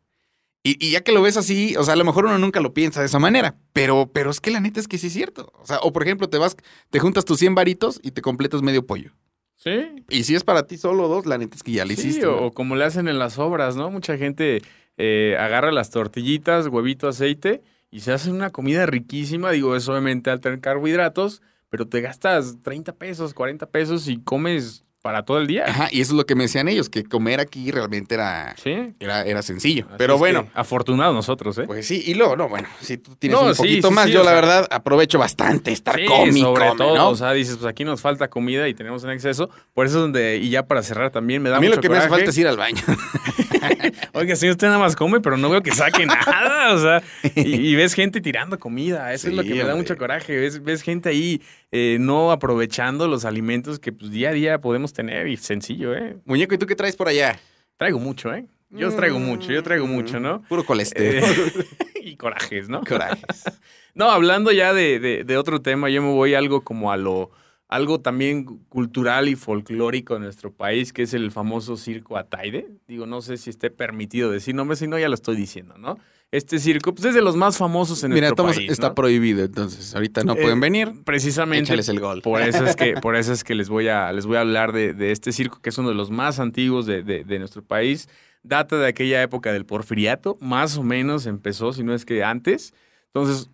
[0.62, 2.72] Y, y ya que lo ves así, o sea, a lo mejor uno nunca lo
[2.76, 5.52] piensa de esa manera, pero, pero es que la neta es que sí es cierto.
[5.60, 6.56] O sea, o por ejemplo, te vas,
[6.92, 9.10] te juntas tus 100 varitos y te completas medio pollo.
[9.56, 9.72] Sí.
[10.08, 12.28] Y si es para ti solo dos, la neta es que ya le Sí, hiciste.
[12.28, 13.90] o como le hacen en las obras, ¿no?
[13.90, 14.62] Mucha gente
[14.98, 19.52] eh, agarra las tortillitas, huevito, aceite y se hace una comida riquísima.
[19.52, 24.83] Digo, es obviamente alta en carbohidratos, pero te gastas 30 pesos, 40 pesos y comes
[25.04, 25.66] para todo el día.
[25.68, 28.74] Ajá, y eso es lo que me decían ellos, que comer aquí realmente era, Sí.
[29.02, 29.84] era, era sencillo.
[29.90, 31.66] Así pero bueno, afortunados nosotros, ¿eh?
[31.68, 34.08] pues sí, y luego, no, bueno, si tú tienes No, un sí, poquito sí, más,
[34.10, 37.10] yo la sea- verdad aprovecho bastante estar y sobre come, todo, ¿no?
[37.10, 39.50] o sea, dices, pues aquí nos falta comida y tenemos en exceso.
[39.74, 41.82] Por eso es donde, y ya para cerrar también, me da A mí lo mucho
[41.82, 42.22] que me hace coraje.
[42.26, 42.82] falta es ir al baño.
[44.14, 47.04] Oiga, si usted nada más come, pero no veo que saque nada, o sea,
[47.36, 50.64] y, y ves gente tirando comida, eso es lo que me da mucho coraje, ves,
[50.64, 51.42] ves gente ahí
[51.76, 56.18] eh, no aprovechando los alimentos que pues, día a día podemos tener y sencillo, ¿eh?
[56.26, 57.40] Muñeco, ¿y tú qué traes por allá?
[57.78, 58.46] Traigo mucho, ¿eh?
[58.70, 60.42] Yo os traigo mucho, yo traigo mucho, ¿no?
[60.44, 61.16] Puro colesterol.
[61.24, 61.24] Eh,
[62.04, 62.82] y corajes, ¿no?
[62.82, 63.44] Corajes.
[63.96, 67.30] No, hablando ya de, de- de otro tema, yo me voy algo como a lo,
[67.68, 72.68] algo también cultural y folclórico de nuestro país, que es el famoso circo Ataide.
[72.88, 76.00] Digo, no sé si esté permitido decir nombres, si no, ya lo estoy diciendo, ¿no?
[76.34, 78.72] Este circo, pues es de los más famosos en Mira, nuestro país.
[78.72, 78.96] está ¿no?
[78.96, 80.92] prohibido, entonces ahorita no Eh, pueden venir.
[81.06, 81.66] Precisamente.
[81.66, 82.22] Échales el gol.
[82.24, 84.72] Por eso es que, por eso es que les voy a, les voy a hablar
[84.74, 87.62] de, de este circo, que es uno de los más antiguos de, de- de nuestro
[87.64, 88.10] país.
[88.42, 92.74] Data de aquella época del porfiriato, más o menos empezó, si no es que antes.
[93.14, 93.50] Entonces,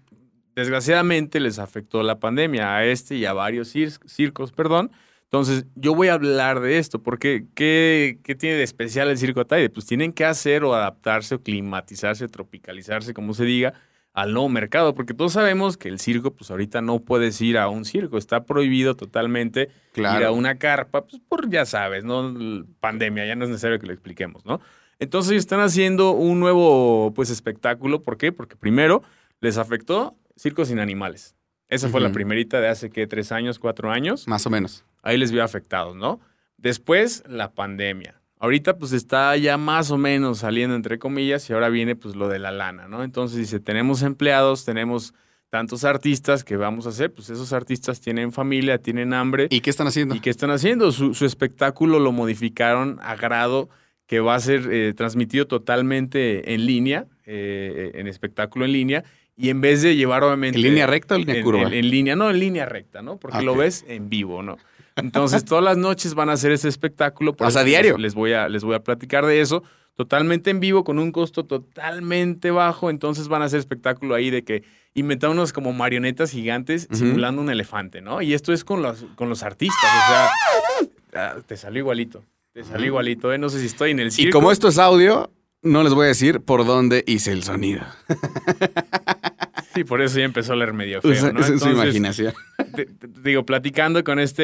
[0.55, 4.91] desgraciadamente les afectó la pandemia a este y a varios cir- circos, perdón.
[5.31, 9.41] Entonces, yo voy a hablar de esto, porque ¿qué, qué tiene de especial el circo
[9.41, 9.69] Ataide?
[9.69, 13.75] Pues tienen que hacer o adaptarse o climatizarse, tropicalizarse, como se diga,
[14.13, 17.69] al nuevo mercado, porque todos sabemos que el circo, pues ahorita no puedes ir a
[17.69, 22.33] un circo, está prohibido totalmente ir a una carpa, pues por, ya sabes, ¿no?
[22.79, 24.59] Pandemia, ya no es necesario que lo expliquemos, ¿no?
[24.97, 28.31] Entonces están haciendo un nuevo, pues, espectáculo, ¿por qué?
[28.31, 29.03] Porque primero
[29.41, 31.35] les afectó Circo sin Animales.
[31.69, 33.05] Esa fue la primerita de hace, ¿qué?
[33.05, 34.83] Tres años, cuatro años Más o menos.
[35.01, 36.19] Ahí les vio afectados, ¿no?
[36.57, 38.15] Después, la pandemia.
[38.39, 42.27] Ahorita, pues, está ya más o menos saliendo, entre comillas, y ahora viene, pues, lo
[42.29, 43.03] de la lana, ¿no?
[43.03, 45.13] Entonces, dice, tenemos empleados, tenemos
[45.49, 49.47] tantos artistas que vamos a hacer, pues, esos artistas tienen familia, tienen hambre.
[49.49, 50.15] ¿Y qué están haciendo?
[50.15, 50.91] ¿Y qué están haciendo?
[50.91, 53.69] Su, su espectáculo lo modificaron a grado
[54.05, 59.03] que va a ser eh, transmitido totalmente en línea, eh, en espectáculo en línea,
[59.37, 60.57] y en vez de llevar obviamente...
[60.57, 61.61] ¿En línea recta o línea en, curva?
[61.63, 63.17] en- en línea, no, en línea recta, ¿no?
[63.17, 64.57] Porque lo ves en vivo, ¿no?
[64.95, 67.35] Entonces, todas las noches van a hacer ese espectáculo.
[67.35, 67.97] por O sea, diario.
[67.97, 69.63] Les, voy a, les voy a platicar de eso.
[69.95, 72.89] Totalmente en vivo, con un costo totalmente bajo.
[72.89, 77.49] Entonces, van a hacer espectáculo ahí de que inventado unos como marionetas gigantes simulando un
[77.49, 78.21] elefante, ¿no?
[78.21, 80.29] Y esto es con los, con los artistas, o sea,
[81.13, 82.23] ah, te salió igualito,
[82.53, 83.37] te salió igualito, ¿eh?
[83.37, 84.29] No sé si estoy en el circo.
[84.29, 87.81] Y como esto es audio, no les voy a decir por dónde hice el sonido.
[89.79, 91.39] Sí, por eso ya empezó a leer medio feo, Esa- ¿no?
[91.39, 92.33] esa es su Entonces, imaginación.
[92.75, 94.43] te- te- digo, platicando con este,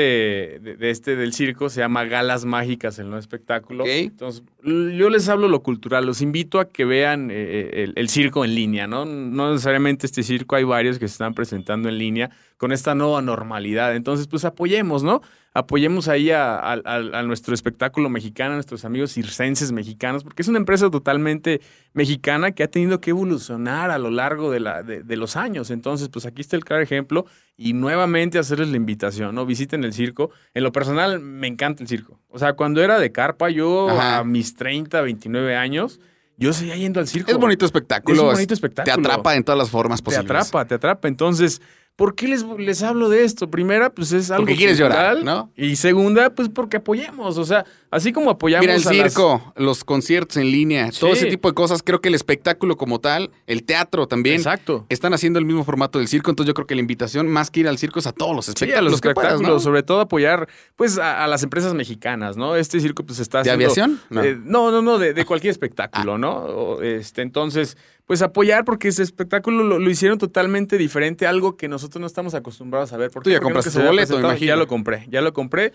[0.62, 3.84] de, de este del circo, se llama Galas Mágicas, el nuevo espectáculo.
[3.84, 3.90] Ok.
[3.92, 8.46] Entonces, yo les hablo lo cultural, los invito a que vean eh, el, el circo
[8.46, 9.06] en línea, ¿no?
[9.06, 13.22] No necesariamente este circo, hay varios que se están presentando en línea con esta nueva
[13.22, 13.96] normalidad.
[13.96, 15.22] Entonces, pues apoyemos, ¿no?
[15.58, 20.42] Apoyemos ahí a, a- a- a nuestro espectáculo mexicano, a nuestros amigos circenses mexicanos, porque
[20.42, 21.62] es una empresa totalmente
[21.94, 25.72] mexicana que ha tenido que evolucionar a lo largo de, la, de, de los años.
[25.72, 27.26] Entonces, pues aquí está el claro ejemplo
[27.58, 29.46] y nuevamente hacerles la invitación, ¿no?
[29.46, 30.30] Visiten el circo.
[30.54, 32.20] En lo personal, me encanta el circo.
[32.30, 34.20] O sea, cuando era de carpa, yo Ajá.
[34.20, 36.00] a mis 30, 29 años,
[36.38, 37.32] yo seguía yendo al circo.
[37.32, 38.16] Es bonito espectáculo.
[38.16, 38.96] Es un bonito espectáculo.
[38.96, 40.26] Te atrapa en todas las formas Te posibles.
[40.30, 41.08] atrapa, te atrapa.
[41.08, 41.62] Entonces,
[41.96, 43.50] ¿por qué les, les hablo de esto?
[43.50, 45.52] Primera, pues es algo Porque quieres llorar, ¿no?
[45.56, 47.38] Y segunda, pues porque apoyemos.
[47.38, 51.12] O sea, así como apoyamos Mira, el a las- circo, los conciertos en línea, todo
[51.14, 51.20] Sí.
[51.22, 51.82] ese tipo de cosas.
[51.84, 54.86] Creo que el espectáculo como tal, el teatro también, Exacto.
[54.90, 56.30] están haciendo el mismo formato del circo.
[56.30, 58.46] Entonces yo creo que la invitación, más que ir al circo, es a todos los
[58.46, 58.92] Sí, a espectáculos.
[58.92, 59.60] los puedas, espectáculos, ¿no?
[59.60, 62.56] sobre todo apoyar pues a, a las empresas mexicanas, ¿no?
[62.56, 63.66] Este circo pues está ¿De haciendo...
[63.66, 64.02] aviación?
[64.10, 64.32] No, No.
[64.46, 66.34] no, no, no, de, de cualquier espectáculo, ¿no?
[66.36, 71.68] O, este, entonces, pues apoyar porque ese espectáculo lo, lo hicieron totalmente diferente, algo que
[71.68, 73.10] nosotros no estamos acostumbrados a ver.
[73.10, 74.48] ¿Por Tú ya Porque compraste tu boleto, imagino.
[74.48, 75.74] Ya lo compré, ya lo compré,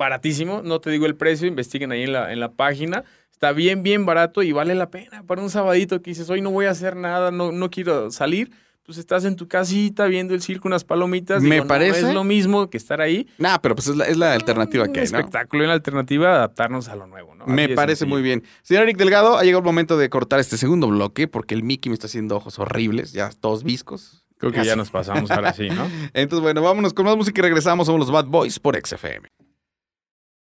[0.00, 3.04] baratísimo, no te digo el precio, investiguen ahí en la, en la página.
[3.30, 6.50] Está bien, bien barato y vale la pena para un sabadito que dices, hoy no
[6.50, 8.50] voy a hacer nada, no, no quiero salir.
[8.84, 11.42] Pues estás en tu casita viendo el circo, unas palomitas.
[11.42, 13.28] Me Digo, no parece- es lo mismo que estar ahí.
[13.38, 15.18] Nah, pero pues es la, es la alternativa Un que hay, ¿no?
[15.18, 17.46] espectáculo y una alternativa adaptarnos a lo nuevo, ¿no?
[17.46, 18.14] Me parece sencillo.
[18.16, 18.42] muy bien.
[18.62, 21.88] Señor Eric Delgado, ha llegado el momento de cortar este segundo bloque porque el Mickey
[21.90, 24.24] me está haciendo ojos horribles, ya todos viscos.
[24.38, 24.68] Creo que Así.
[24.68, 25.86] ya nos pasamos ahora sí, ¿no?
[26.14, 27.86] Entonces, bueno, vámonos con más música y regresamos.
[27.86, 29.28] Somos los Bad Boys por XFM.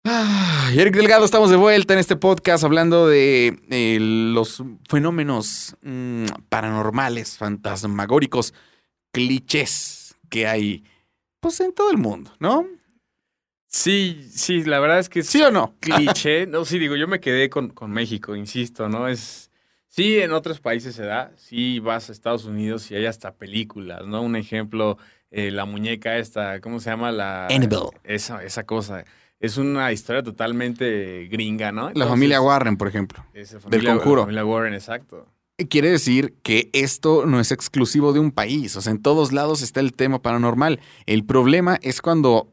[0.08, 6.26] Ah, Eric Delgado, estamos de vuelta en este podcast hablando de eh, los fenómenos mm,
[6.48, 8.54] paranormales, fantasmagóricos,
[9.12, 10.84] clichés que hay
[11.39, 12.68] pues en todo el mundo, ¿no?
[13.68, 15.74] Sí, sí, la verdad es que es ¿Sí o no?
[15.80, 16.46] cliché.
[16.48, 19.08] No, sí, digo, yo me quedé con, con México, insisto, ¿no?
[19.08, 19.50] Es.
[19.88, 21.32] Sí, en otros países se da.
[21.36, 24.22] Sí, vas a Estados Unidos y hay hasta películas, ¿no?
[24.22, 25.00] Un ejemplo,
[25.32, 27.12] eh, la muñeca esta, ¿cómo se llama?
[27.12, 27.48] La.
[27.48, 27.89] Annabelle.
[28.04, 29.04] Esa, esa cosa.
[29.39, 31.91] Es una historia totalmente gringa, ¿no?
[31.93, 33.24] La familia Warren, por ejemplo.
[33.34, 34.21] esa del Conjuro.
[34.21, 35.28] La familia Warren, exacto.
[35.69, 39.62] Quiere decir que esto no es exclusivo de un país, o sea, en todos lados
[39.62, 40.80] está el tema paranormal.
[41.06, 42.52] El problema es cuando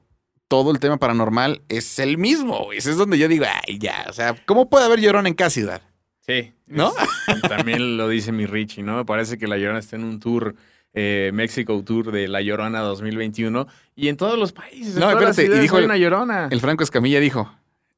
[0.49, 2.73] todo el tema paranormal es el mismo.
[2.73, 5.51] Ese es donde yo digo, ay, ya, o sea, ¿cómo puede haber llorón en cada
[5.51, 5.83] ciudad?
[6.21, 6.53] Sí.
[6.66, 6.92] ¿No?
[7.29, 8.97] es- también lo dice mi Richie, ¿no?
[8.97, 10.55] Me parece que La Llorona está en un tour,
[10.94, 13.66] eh, México Tour de La Llorona 2021.
[13.96, 16.48] Y en todos los países, en No, las espérate, y dijo hay el- una Llorona.
[16.50, 17.52] El Franco Escamilla dijo,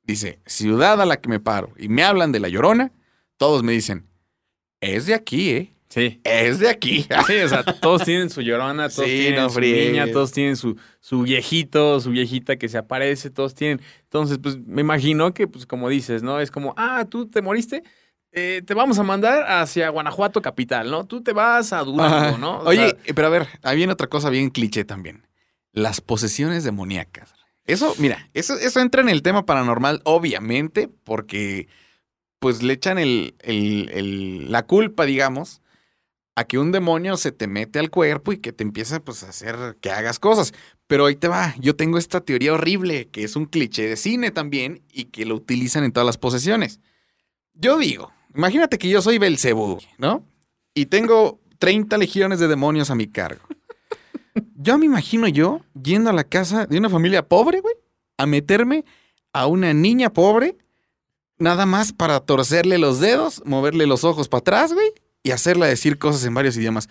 [0.05, 2.93] dice, ciudad a la que me paro y me hablan de la llorona,
[3.37, 4.07] todos me dicen,
[4.81, 5.71] es de aquí, ¿eh?
[5.89, 6.21] Sí.
[6.25, 7.07] Es de aquí.
[7.27, 10.57] Sí, o sea, todos tienen su llorona, todos Sí, tienen no su niña, todos tienen
[10.57, 13.81] su, su viejito, su viejita que se aparece, todos tienen.
[14.03, 16.41] Entonces, pues me imagino que, pues como dices, ¿no?
[16.41, 17.85] Es como, ah, tú te moriste,
[18.35, 21.05] eh, te vamos a mandar hacia Guanajuato capital, ¿no?
[21.07, 22.39] Tú te vas a Durango.
[22.39, 22.59] ¿no?
[22.59, 25.27] O Oye, sea, pero a ver, ahí viene otra cosa bien cliché también.
[25.73, 27.35] Las posesiones demoníacas.
[27.67, 31.69] Eso, mira, eso, eso entra en el tema paranormal, obviamente, porque
[32.39, 35.63] pues le echan el, el- el- la culpa, digamos,
[36.37, 39.29] a que un demonio se te mete al cuerpo y que te empieza pues, a
[39.31, 40.53] hacer que hagas cosas.
[40.87, 44.31] Pero ahí te va, yo tengo esta teoría horrible, que es un cliché de cine
[44.31, 46.81] también y que lo utilizan en todas las posesiones.
[47.55, 50.25] Yo digo, imagínate que yo soy Belcebú, ¿no?
[50.75, 53.43] Y tengo 30 legiones de demonios a mi cargo.
[54.57, 57.75] Yo me imagino yo yendo a la casa de una familia pobre, güey,
[58.19, 58.85] a meterme
[59.33, 60.57] a una niña pobre,
[61.39, 64.93] nada más para torcerle los dedos, moverle los ojos para atrás, güey,
[65.23, 66.89] y hacerla decir cosas en varios idiomas.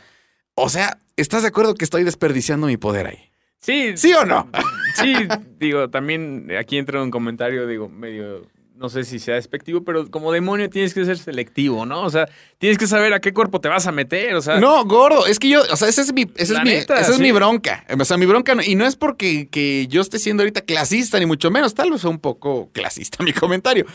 [0.56, 3.30] O sea, ¿estás de acuerdo que estoy desperdiciando mi poder ahí?
[3.60, 4.50] sí, ¿Sí o no?
[4.96, 5.14] Sí,
[5.60, 8.46] digo, también aquí entra un comentario, digo, medio,
[8.84, 12.02] no sé si sea despectivo, pero como demonio tienes que ser selectivo, ¿no?
[12.04, 14.84] O sea, tienes que saber a qué cuerpo te vas a meter, o sea, No,
[14.84, 17.20] gordo, es que yo, o sea, esa es mi, esa es mi, neta, esa es
[17.20, 17.86] mi bronca.
[17.98, 21.18] O sea, mi bronca, no- y no es porque que yo esté siendo ahorita clasista,
[21.18, 23.86] ni mucho menos, tal vez sea un poco clasista mi comentario,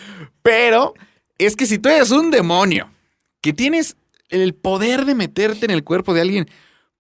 [0.43, 0.95] pero
[1.37, 2.91] es que si tú eres un demonio
[3.43, 3.95] que tienes
[4.31, 6.49] el poder de meterte en el cuerpo de alguien,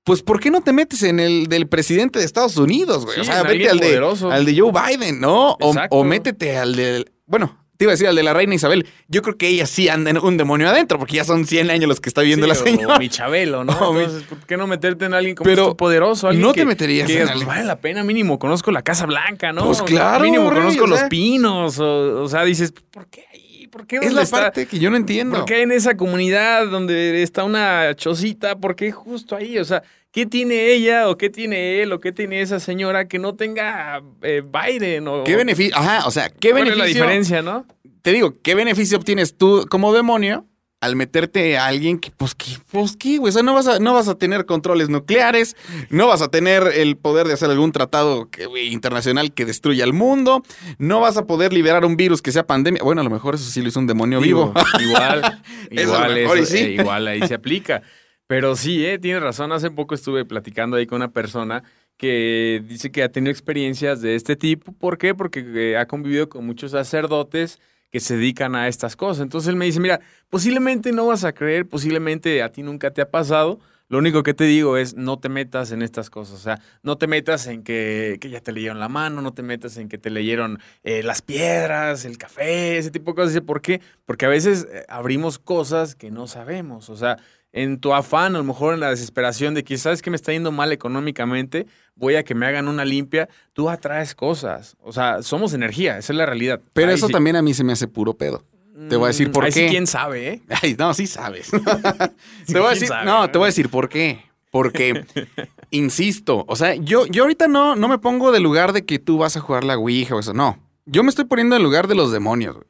[0.05, 3.15] pues ¿por qué no te metes en el del presidente de Estados Unidos, güey?
[3.15, 3.97] Sí, o sea, vete al de,
[4.31, 5.53] al de Joe Biden, ¿no?
[5.61, 8.87] O, o métete al del, bueno, te iba a decir al de la reina Isabel,
[9.07, 11.89] yo creo que ella sí anda en un demonio adentro, porque ya son 100 años
[11.89, 12.95] los que está viendo Sí, la señora.
[12.97, 13.73] O mi Chabelo, ¿no?
[13.73, 16.27] O Entonces, ¿por qué no meterte en alguien como Pero esto poderoso?
[16.29, 17.47] Alguien no que- te meterías que en digas, alguien.
[17.47, 19.65] pues, vale la pena, mínimo conozco la Casa Blanca, ¿no?
[19.65, 23.69] Pues claro, Mínimo Rey, conozco o los pinos, o, o sea, dices, ¿por qué ahí?
[23.69, 24.41] ¿Por qué Es la está?
[24.41, 25.37] parte que yo no entiendo.
[25.37, 28.57] ¿Por qué en esa comunidad donde está una chocita?
[28.57, 29.57] ¿Por qué justo ahí?
[29.59, 29.83] O sea,
[30.19, 34.03] ¿qué tiene ella o qué tiene él o qué tiene esa señora que no tenga
[34.23, 35.07] eh, Biden?
[35.07, 35.77] O, ¿Qué beneficio?
[35.77, 37.05] Ajá, o sea, ¿qué ¿Cuál es beneficio?
[37.05, 37.65] la diferencia, no?
[38.03, 40.45] Te digo, ¿qué beneficio obtienes tú como demonio
[40.81, 42.47] al meterte a alguien que, pues, ¿qué?
[42.73, 43.31] Pues, ¿qué, güey?
[43.31, 45.55] O sea, no vas, a, no vas a tener controles nucleares,
[45.89, 49.85] no vas a tener el poder de hacer algún tratado que, güey, internacional que destruya
[49.85, 50.43] al mundo,
[50.79, 52.83] no vas a poder liberar un virus que sea pandemia.
[52.83, 54.53] Bueno, a lo mejor eso sí lo hizo un demonio vivo.
[54.81, 56.59] Igual, Eso igual, eso, sí.
[56.59, 57.83] eh, igual ahí se aplica.
[58.29, 59.53] Pero sí, eh, tienes razón.
[59.53, 61.65] Hace poco estuve platicando ahí con una persona
[61.97, 64.73] que dice que ha tenido experiencias de este tipo.
[64.73, 65.15] ¿Por qué?
[65.15, 65.41] Porque
[65.73, 67.59] eh, ha convivido con muchos sacerdotes
[67.91, 69.23] que se dedican a estas cosas.
[69.23, 73.01] Entonces él me dice, mira, posiblemente no vas a creer, posiblemente a ti nunca te
[73.01, 73.61] ha pasado.
[73.89, 76.35] Lo único que te digo es no te metas en estas cosas.
[76.35, 79.43] O sea, no te metas en que, que ya te leyeron la mano, no te
[79.43, 83.41] metas en que te leyeron eh, las piedras, el café, ese tipo de cosas.
[83.41, 83.81] ¿por qué?
[84.05, 86.91] Porque a veces eh, abrimos cosas que no sabemos.
[86.91, 87.17] O sea,
[87.53, 90.33] en tu afán, a lo mejor en la desesperación de que sabes que me está
[90.33, 94.77] yendo mal económicamente, voy a que me hagan una limpia, tú atraes cosas.
[94.81, 96.61] O sea, somos energía, esa es la realidad.
[96.73, 97.13] Pero Ahí eso sí.
[97.13, 98.45] también a mí se me hace puro pedo.
[98.89, 99.65] Te voy a decir Mm, por ahí qué.
[99.65, 100.43] Sí, quién sabe, ¿eh?
[100.63, 101.51] Ay, no, sí sabes.
[102.47, 104.25] Sí, te voy a decir, sabe, no, te voy a decir por qué.
[104.51, 105.05] Porque,
[105.71, 109.19] insisto, o sea, yo, yo ahorita no, no me pongo del lugar de que tú
[109.19, 110.33] vas a jugar la Ouija o eso.
[110.33, 110.59] No.
[110.87, 112.67] Yo me estoy poniendo en el lugar de los demonios, güey.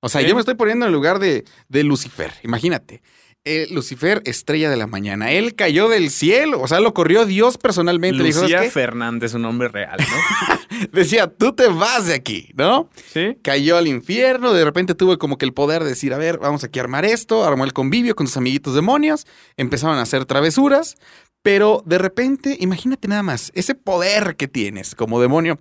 [0.00, 0.26] O sea, ¿Sí?
[0.26, 2.32] yo me estoy poniendo en el lugar de, de Lucifer.
[2.42, 3.00] Imagínate.
[3.46, 5.30] Eh, Lucifer, estrella de la mañana.
[5.30, 6.62] Él cayó del cielo.
[6.62, 8.22] O sea, lo corrió Dios personalmente.
[8.22, 8.80] Dijo, Lucía "¿Sabes qué?".
[8.80, 10.88] Fernández, un nombre real, ¿no?
[10.92, 12.88] Decía, tú te vas de aquí, ¿no?
[13.12, 13.36] ¿Sí?
[13.42, 16.64] cayó al infierno, de repente tuvo como que el poder de decir, a ver, vamos
[16.64, 19.26] aquí a armar esto, armó el convivio con sus amiguitos demonios,
[19.58, 20.96] empezaron a hacer travesuras,
[21.42, 25.58] pero de repente, imagínate nada más, ese poder que tienes como demonio,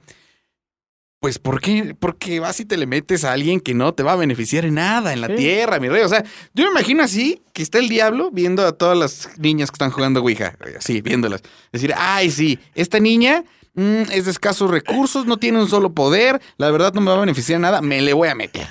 [1.24, 1.96] pues ¿por qué?
[1.98, 4.74] Porque vas y te le metes a alguien que no te va a beneficiar en
[4.74, 5.36] nada en la Sí.
[5.36, 6.04] tierra, mi rey.
[6.04, 6.22] O sea,
[6.54, 9.90] yo me imagino así, que está el diablo viendo a todas las niñas que están
[9.90, 11.42] jugando Ouija, así, viéndolas.
[11.72, 16.42] Decir, ay, sí, esta niña mm, es de escasos recursos, no tiene un solo poder,
[16.58, 18.68] la verdad no me va a beneficiar en nada, me le voy a meter.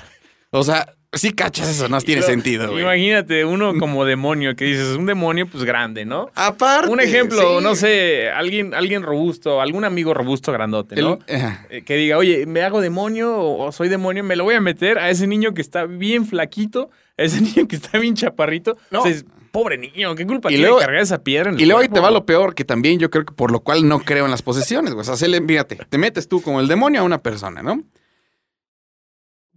[0.51, 2.81] O sea, sí cachas eso, no tiene Lo- sentido, güey.
[2.83, 6.29] Imagínate, uno como demonio, que dices, un demonio pues grande, ¿no?
[6.35, 6.89] Aparte.
[6.91, 7.63] Un ejemplo, sí.
[7.63, 11.19] no sé, alguien, alguien robusto, algún amigo robusto grandote, ¿no?
[11.27, 11.41] El-.
[11.69, 14.97] Eh, que diga, oye, me hago demonio o, soy demonio, me lo voy a meter
[14.99, 18.77] a ese niño que está bien flaquito, a ese niño que está bien chaparrito.
[18.91, 19.01] No.
[19.01, 21.61] O sea, es, pobre niño, ¿qué culpa Y tiene luego- cargar esa piedra en el
[21.61, 23.87] Y luego ahí te va lo peor, que también yo creo que por lo cual
[23.87, 25.01] no creo en las posesiones, güey.
[25.01, 27.83] O sea, se le- fíjate, te metes tú como el demonio a una persona, ¿no?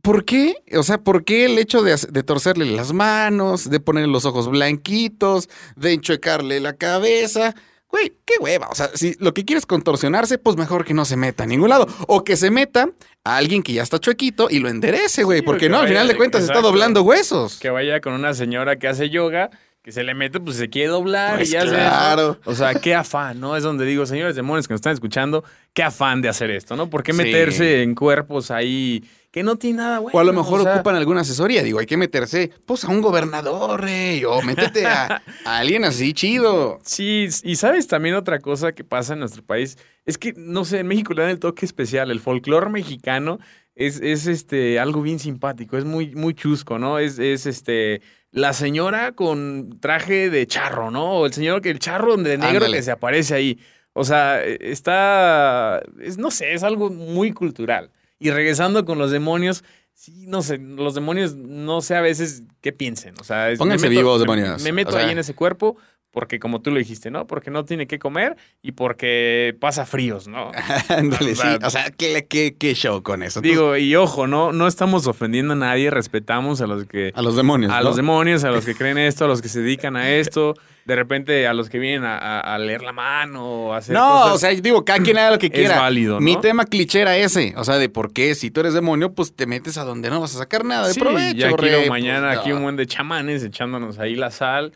[0.07, 0.55] ¿Por qué?
[0.73, 5.49] O sea, ¿por qué el hecho de, torcerle las manos, de ponerle los ojos blanquitos,
[5.75, 7.57] de enchuecarle la cabeza?
[7.89, 8.69] Güey, qué hueva.
[8.69, 11.47] O sea, si lo que quieres es contorsionarse, pues mejor que no se meta a
[11.49, 11.89] ningún lado.
[12.07, 12.89] O que se meta
[13.25, 15.41] a alguien que ya está chuequito y lo enderece, güey.
[15.41, 17.59] Sí, porque que no, al final de cuentas está doblando huesos.
[17.59, 19.51] Que vaya con una señora que hace yoga,
[19.87, 21.77] que se le mete, pues se quiere doblar Pues y ya hace eso.
[21.77, 22.41] claro.
[22.45, 23.55] O sea, qué afán, ¿no?
[23.57, 25.45] Es donde digo, señores demonios que nos están escuchando,
[25.75, 26.91] qué afán de hacer esto, ¿no?
[26.91, 27.19] ¿Por qué Sí.
[27.19, 30.19] meterse en cuerpos ahí que no tiene nada bueno?
[30.19, 31.63] O a lo mejor o sea, ocupan alguna asesoría.
[31.63, 34.25] Digo, hay que meterse, pues, a un gobernador, rey.
[34.25, 36.81] O métete a, a alguien así chido.
[36.83, 40.81] Sí, y sabes también otra cosa que pasa en nuestro país, es que, no sé,
[40.81, 43.39] en México le dan el toque especial, el folclore mexicano
[43.77, 46.99] es, es este, algo bien simpático, es muy, muy chusco, ¿no?
[46.99, 48.01] Es, es este,
[48.37, 51.13] la señora con traje de charro, ¿no?
[51.21, 52.77] O el señor que el charro de negro Ándale.
[52.77, 53.59] que se aparece ahí.
[53.95, 57.91] O sea, está, es, no sé, es algo muy cultural.
[58.19, 62.73] Y regresando con los demonios, sí, no sé, los demonios, no sé a veces qué
[62.73, 63.15] piensen.
[63.21, 64.63] O sea, es- Pónganse me meto- vivos, me- demonios.
[64.63, 65.79] Me, meto O sea- ahí en ese cuerpo
[66.11, 67.27] porque, como tú lo dijiste, ¿no?
[67.27, 70.51] Porque no tiene que comer y porque pasa fríos, ¿no?
[70.89, 71.41] Ándale, O sí.
[71.43, 73.41] sea, O sea, ¿qué, qué, qué show con eso?
[73.43, 77.37] Digo, y ojo, no, no estamos ofendiendo a nadie, respetamos a los que a los
[77.37, 77.71] demonios.
[77.73, 77.83] a ¿no?
[77.85, 80.55] los demonios, a los que creen esto, a los que se dedican a esto,
[80.87, 84.09] de repente a los que vienen a, a- a leer la mano, a hacer No,
[84.23, 84.35] cosas.
[84.35, 85.81] o sea, digo, cada quien haga lo que Es quiera.
[85.81, 86.41] válido, Mi ¿no?
[86.41, 87.53] tema cliché era ese.
[87.57, 90.21] O sea, de por qué si tú eres demonio, pues te metes a donde no
[90.21, 92.57] vas a sacar nada de Sí, provecho, y aquí rey, pues, mañana, aquí no.
[92.57, 94.73] un buen de chamanes echándonos ahí la sal,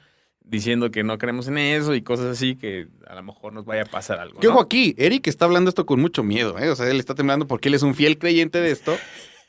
[0.51, 3.83] diciendo que no creemos en eso y cosas así que a lo mejor nos vaya
[3.83, 4.41] a pasar algo.
[4.41, 4.55] Que ¿no?
[4.55, 6.69] ojo aquí, Eric está hablando esto con mucho miedo, ¿eh?
[6.69, 8.99] O sea, él está temblando porque él es un fiel creyente de esto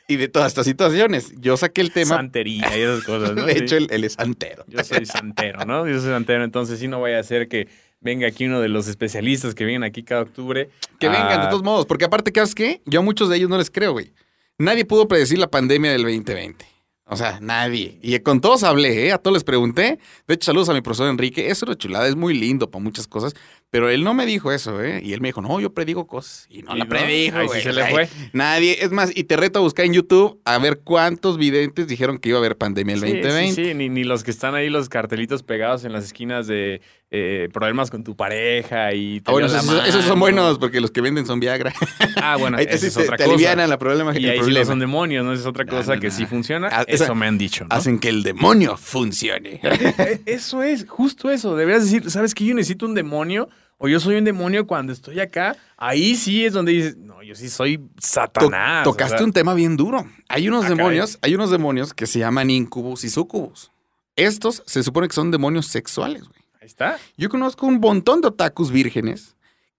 [0.07, 1.33] y de todas estas situaciones.
[1.39, 2.15] Yo saqué el tema.
[2.17, 3.45] Santería y esas cosas, ¿no?
[3.47, 4.63] de hecho, él, él es santero.
[4.67, 5.87] Yo soy santero, ¿no?
[5.87, 7.67] Yo soy santero, entonces sí no vaya a ser que
[7.99, 10.69] venga aquí uno de los especialistas que vienen aquí cada octubre.
[10.99, 11.85] Que a- vengan, de todos modos.
[11.87, 12.81] Porque aparte, ¿sabes qué?
[12.85, 14.11] Yo a muchos de ellos no les creo, güey.
[14.57, 16.65] nadie pudo predecir la pandemia del 2020.
[17.13, 17.99] O sea, nadie.
[18.01, 19.11] Y con todos hablé, ¿eh?
[19.11, 19.99] A todos les pregunté.
[20.29, 21.49] De hecho, saludos a mi profesor Enrique.
[21.49, 23.33] Eso es chulada, es muy lindo para muchas cosas.
[23.71, 25.01] Pero él no me dijo eso, ¿eh?
[25.01, 26.45] Y él me dijo, no, yo predigo cosas.
[26.49, 27.61] Y no Y la no, predijo, ahí sí güey.
[27.63, 28.09] se le fue.
[28.33, 28.77] Nadie.
[28.83, 32.29] Es más, y te reto a buscar en YouTube a ver cuántos videntes dijeron que
[32.29, 33.55] iba a haber pandemia el Sí, 2020.
[33.55, 36.81] Sí, sí, Ni, ni los que están ahí, los cartelitos pegados en las esquinas de
[37.11, 41.25] eh, problemas con tu pareja y Ah, bueno, esos, son buenos porque los que venden
[41.25, 41.73] son Viagra.
[42.17, 43.35] Ah, bueno, Ahí es te, otra te cosa.
[43.35, 44.65] alivianan la problema, Y ahí sí no problema.
[44.65, 45.31] son demonios, ¿no?
[45.31, 46.67] Esa es otra No, cosa no, que sí funciona.
[46.71, 47.65] Ah, esa- Eso me han dicho.
[47.69, 49.61] Hacen que el demonio funcione.
[49.97, 51.55] Eh, Eso es, justo eso.
[51.55, 52.43] Deberías decir, ¿sabes qué?
[52.45, 53.47] Yo necesito un demonio
[53.83, 55.55] o yo soy un demonio cuando estoy acá.
[55.75, 58.83] Ahí sí es donde dices, no, yo sí soy To- Satanás.
[58.83, 60.07] tocaste o sea, un tema bien duro.
[60.29, 63.71] Hay unos Ah, demonios, hay unos demonios que se llaman incubus y sucubus.
[64.15, 66.39] Estos se supone que son demonios sexuales, güey.
[66.61, 66.99] Ahí está.
[67.17, 69.35] Yo conozco un montón de otakus vírgenes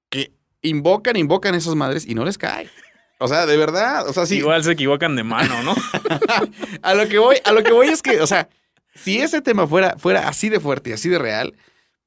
[0.08, 0.32] que
[0.62, 2.68] invocan, invocan a esas madres y no les cae.
[3.18, 4.38] O sea, de verdad, o sea, sí.
[4.38, 5.76] Igual se equivocan de mano, ¿no?
[6.82, 8.48] A lo que voy, a lo que voy es que, o sea,
[8.96, 11.54] si ese tema fuera, fuera así de fuerte y así de real,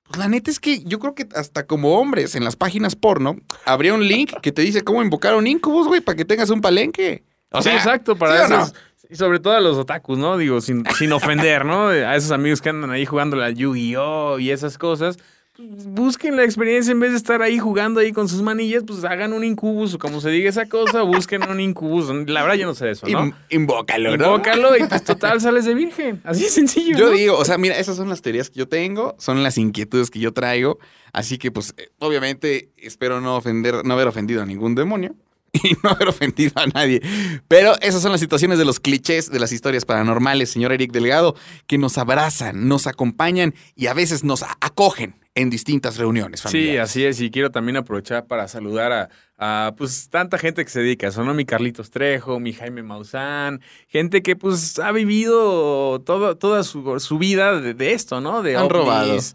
[0.07, 3.37] pues la neta es que yo creo que hasta como hombres en las páginas porno
[3.65, 6.61] habría un link que te dice cómo invocar un incubus, güey, para que tengas un
[6.61, 7.23] palenque.
[7.51, 8.63] O sí, sea, exacto, para ¿sí o no?
[8.63, 8.75] esos.
[9.09, 10.37] Y sobre todo a los otakus, ¿no?
[10.37, 11.89] Digo, sin, sin ofender, ¿no?
[11.89, 14.39] A esos amigos que andan ahí jugando la Yu-Gi-Oh!
[14.39, 15.17] y esas cosas.
[15.57, 19.33] Busquen la experiencia en vez de estar ahí jugando ahí con sus manillas, pues hagan
[19.33, 22.09] un incubus o como se diga esa cosa, busquen un incubus.
[22.27, 23.25] La verdad yo no sé eso, ¿no?
[23.25, 24.25] In- invócalo, ¿no?
[24.25, 26.21] Invócalo y pues total sales de virgen.
[26.23, 26.97] Así de sencillo.
[26.97, 27.11] Yo ¿no?
[27.11, 30.19] digo, o sea, mira, esas son las teorías que yo tengo, son las inquietudes que
[30.19, 30.77] yo traigo,
[31.13, 35.15] así que pues eh, obviamente espero no ofender, no haber ofendido a ningún demonio
[35.53, 37.01] y no haber ofendido a nadie.
[37.47, 41.35] Pero esas son las situaciones de los clichés de las historias paranormales, señor Eric Delgado,
[41.65, 46.81] que nos abrazan, nos acompañan y a veces nos acogen en distintas reuniones Sí, familiares.
[46.89, 50.79] así es, y quiero también aprovechar para saludar a, a, pues tanta gente que se
[50.79, 51.33] dedica eso, ¿no?
[51.33, 57.17] Mi Carlitos Trejo, mi Jaime Maussan, gente que pues ha vivido todo, toda su, su
[57.17, 58.41] vida de, de esto, ¿no?
[58.41, 59.17] De Han robado.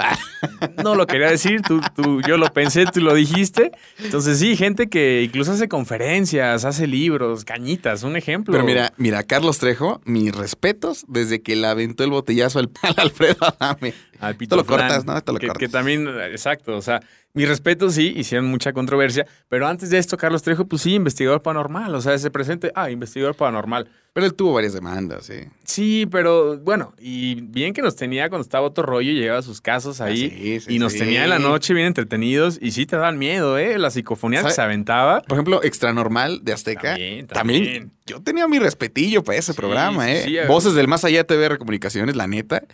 [0.82, 3.72] No lo quería decir, tú, tú, yo lo pensé, tú lo dijiste.
[3.98, 8.53] Entonces sí, gente que incluso hace conferencias, hace libros, cañitas, un ejemplo.
[8.53, 12.94] Pero mira, mira, Carlos Trejo, mis respetos desde que le aventó el botellazo al, al
[12.96, 13.94] Alfredo Adame.
[14.18, 15.16] Al Esto lo Pito Flan, cortas, ¿no?
[15.16, 15.61] Esto lo que, cortas.
[15.61, 17.01] que también, exacto, o sea,
[17.33, 21.43] mi respeto sí, hicieron mucha controversia, pero antes de esto, Carlos Trejo, pues sí, investigador
[21.43, 23.89] paranormal, o sea, ese presente, ah, investigador paranormal.
[24.12, 25.49] Pero él tuvo varias demandas, ¿eh?
[25.64, 29.61] Sí, pero bueno, y bien que nos tenía cuando estaba otro rollo, llegaba a sus
[29.61, 30.99] casos ahí, Ah, sí, sí, y nos sí.
[30.99, 33.78] tenía en la noche bien entretenidos, y sí te dan miedo, ¿eh?
[33.78, 35.20] Las psicofonías que se aventaba.
[35.22, 36.89] Por ejemplo, Extra Normal de Azteca.
[36.95, 37.93] También, También, también.
[38.07, 40.22] yo tenía mi respetillo para ese Sí, programa, sí, ¿eh?
[40.24, 40.37] sí.
[40.49, 42.64] Voces del Más Allá de TVR Comunicaciones, la neta.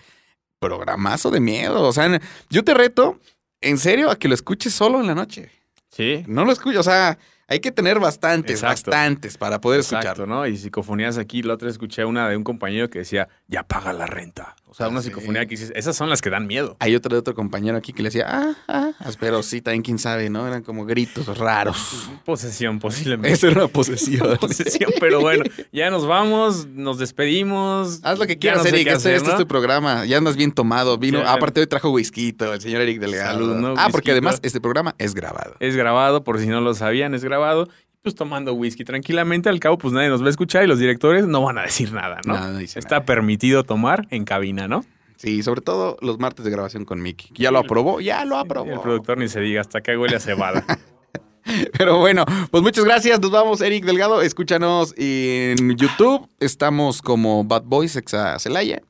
[0.59, 1.83] Programazo de miedo.
[1.83, 3.21] O sea, yo te reto,
[3.61, 5.51] en serio, a que lo escuches solo en la noche.
[5.91, 6.25] Sí.
[6.27, 8.91] No lo escuches, o sea, hay que tener bastantes, Exacto.
[8.91, 10.27] bastantes para poder Exacto, escucharlo.
[10.27, 10.47] ¿no?
[10.47, 14.07] Y psicofonías aquí, la otra escuché una de un compañero que decía, ya paga la
[14.07, 14.57] renta.
[14.77, 15.09] O sea, Ah, una sí.
[15.09, 16.77] psicofonía que dices, esas son las que dan miedo.
[16.81, 19.99] Hay otro de otro compañero aquí que le decía, ah, ah, pero sí, también quién
[19.99, 20.47] sabe, ¿no?
[20.47, 22.11] Eran como gritos raros.
[22.27, 23.33] Posesión, posiblemente.
[23.33, 24.37] Eso era una posesión.
[24.41, 28.01] posesión, pero bueno, ya nos vamos, nos despedimos.
[28.03, 28.81] Haz lo que quieras, no Eric.
[28.89, 29.39] Este, hacer, este es ¿no?
[29.39, 30.05] tu programa.
[30.05, 30.99] Ya andas bien tomado.
[30.99, 31.33] Vino, Ya.
[31.33, 33.33] aparte hoy trajo whisky, el señor Eric Delgado.
[33.39, 33.75] Salud, ¿no?
[33.79, 35.55] Ah, porque además este programa es grabado.
[35.59, 37.67] Es grabado, por si no lo sabían, es grabado.
[38.07, 41.27] Pues tomando whisky tranquilamente, al cabo pues nadie nos va a escuchar y los directores
[41.27, 42.39] no van a decir nada, ¿no?
[42.39, 43.05] No dice Está nada.
[43.05, 44.85] permitido tomar en cabina, ¿no?
[45.17, 47.33] Sí, sobre todo los martes de grabación con Mickey.
[47.35, 48.81] Ya lo aprobó, ya lo El aprobó.
[48.81, 50.65] productor ni se diga, hasta acá huele a cebada.
[51.77, 53.19] Pero bueno, pues muchas gracias.
[53.19, 54.23] Nos vamos, Eric Delgado.
[54.23, 56.29] Escúchanos en YouTube.
[56.39, 58.83] Estamos como Bad Boys Exa Celaya.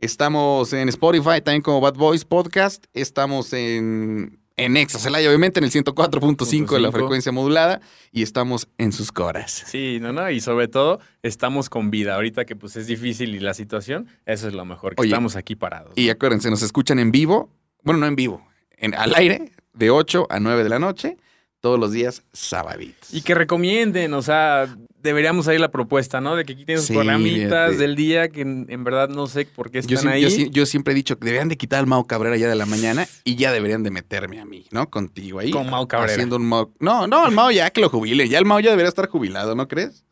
[0.00, 2.86] Estamos en Spotify también como Bad Boys Podcast.
[2.92, 6.92] Estamos en, en Exa Celaya, obviamente, en el 104.5 de la 5.
[6.92, 7.80] frecuencia modulada.
[8.12, 9.64] Y estamos en sus coras.
[9.66, 12.14] Sí, no, no, y sobre todo estamos con vida.
[12.14, 15.36] Ahorita que pues es difícil y la situación, eso es lo mejor, que Oye, estamos
[15.36, 15.92] aquí parados.
[15.96, 17.50] Y acuérdense, nos escuchan en vivo.
[17.82, 18.46] Bueno, no en vivo,
[18.76, 21.16] en, al aire, de 8 a 9 de la noche,
[21.60, 23.14] todos los días sabaditos.
[23.14, 26.36] Y que recomienden, o sea, deberíamos ahí la propuesta, ¿no?
[26.36, 29.70] De que quiten sus Sí, programitas del día, que en, en verdad no sé por
[29.70, 30.22] qué están Yo, ahí.
[30.22, 32.54] yo sie- yo siempre he dicho que deberían de quitar al Mau Cabrera ya de
[32.56, 34.88] la mañana y ya deberían de meterme a mí, ¿no?
[34.90, 35.50] Contigo ahí.
[35.50, 36.12] Con Mau Cabrera.
[36.12, 38.28] Haciendo un Mau- No, no, el Mau ya que lo jubile.
[38.28, 40.04] Ya el Mau ya debería estar jubilado, ¿no crees?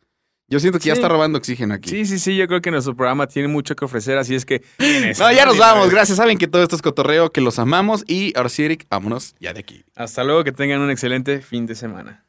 [0.49, 1.89] Yo siento que ya está robando oxígeno aquí.
[1.89, 4.63] Sí, sí, sí, yo creo que nuestro programa tiene mucho que ofrecer, así es que...
[5.19, 5.89] No, ya nos vamos.
[5.89, 6.17] Gracias.
[6.17, 8.05] Saben que todo esto es cotorreo, que los amamos.
[8.07, 9.83] Y ahora sí, Eric, vámonos ya de aquí.
[9.93, 12.23] Hasta luego, que tengan un excelente fin de semana.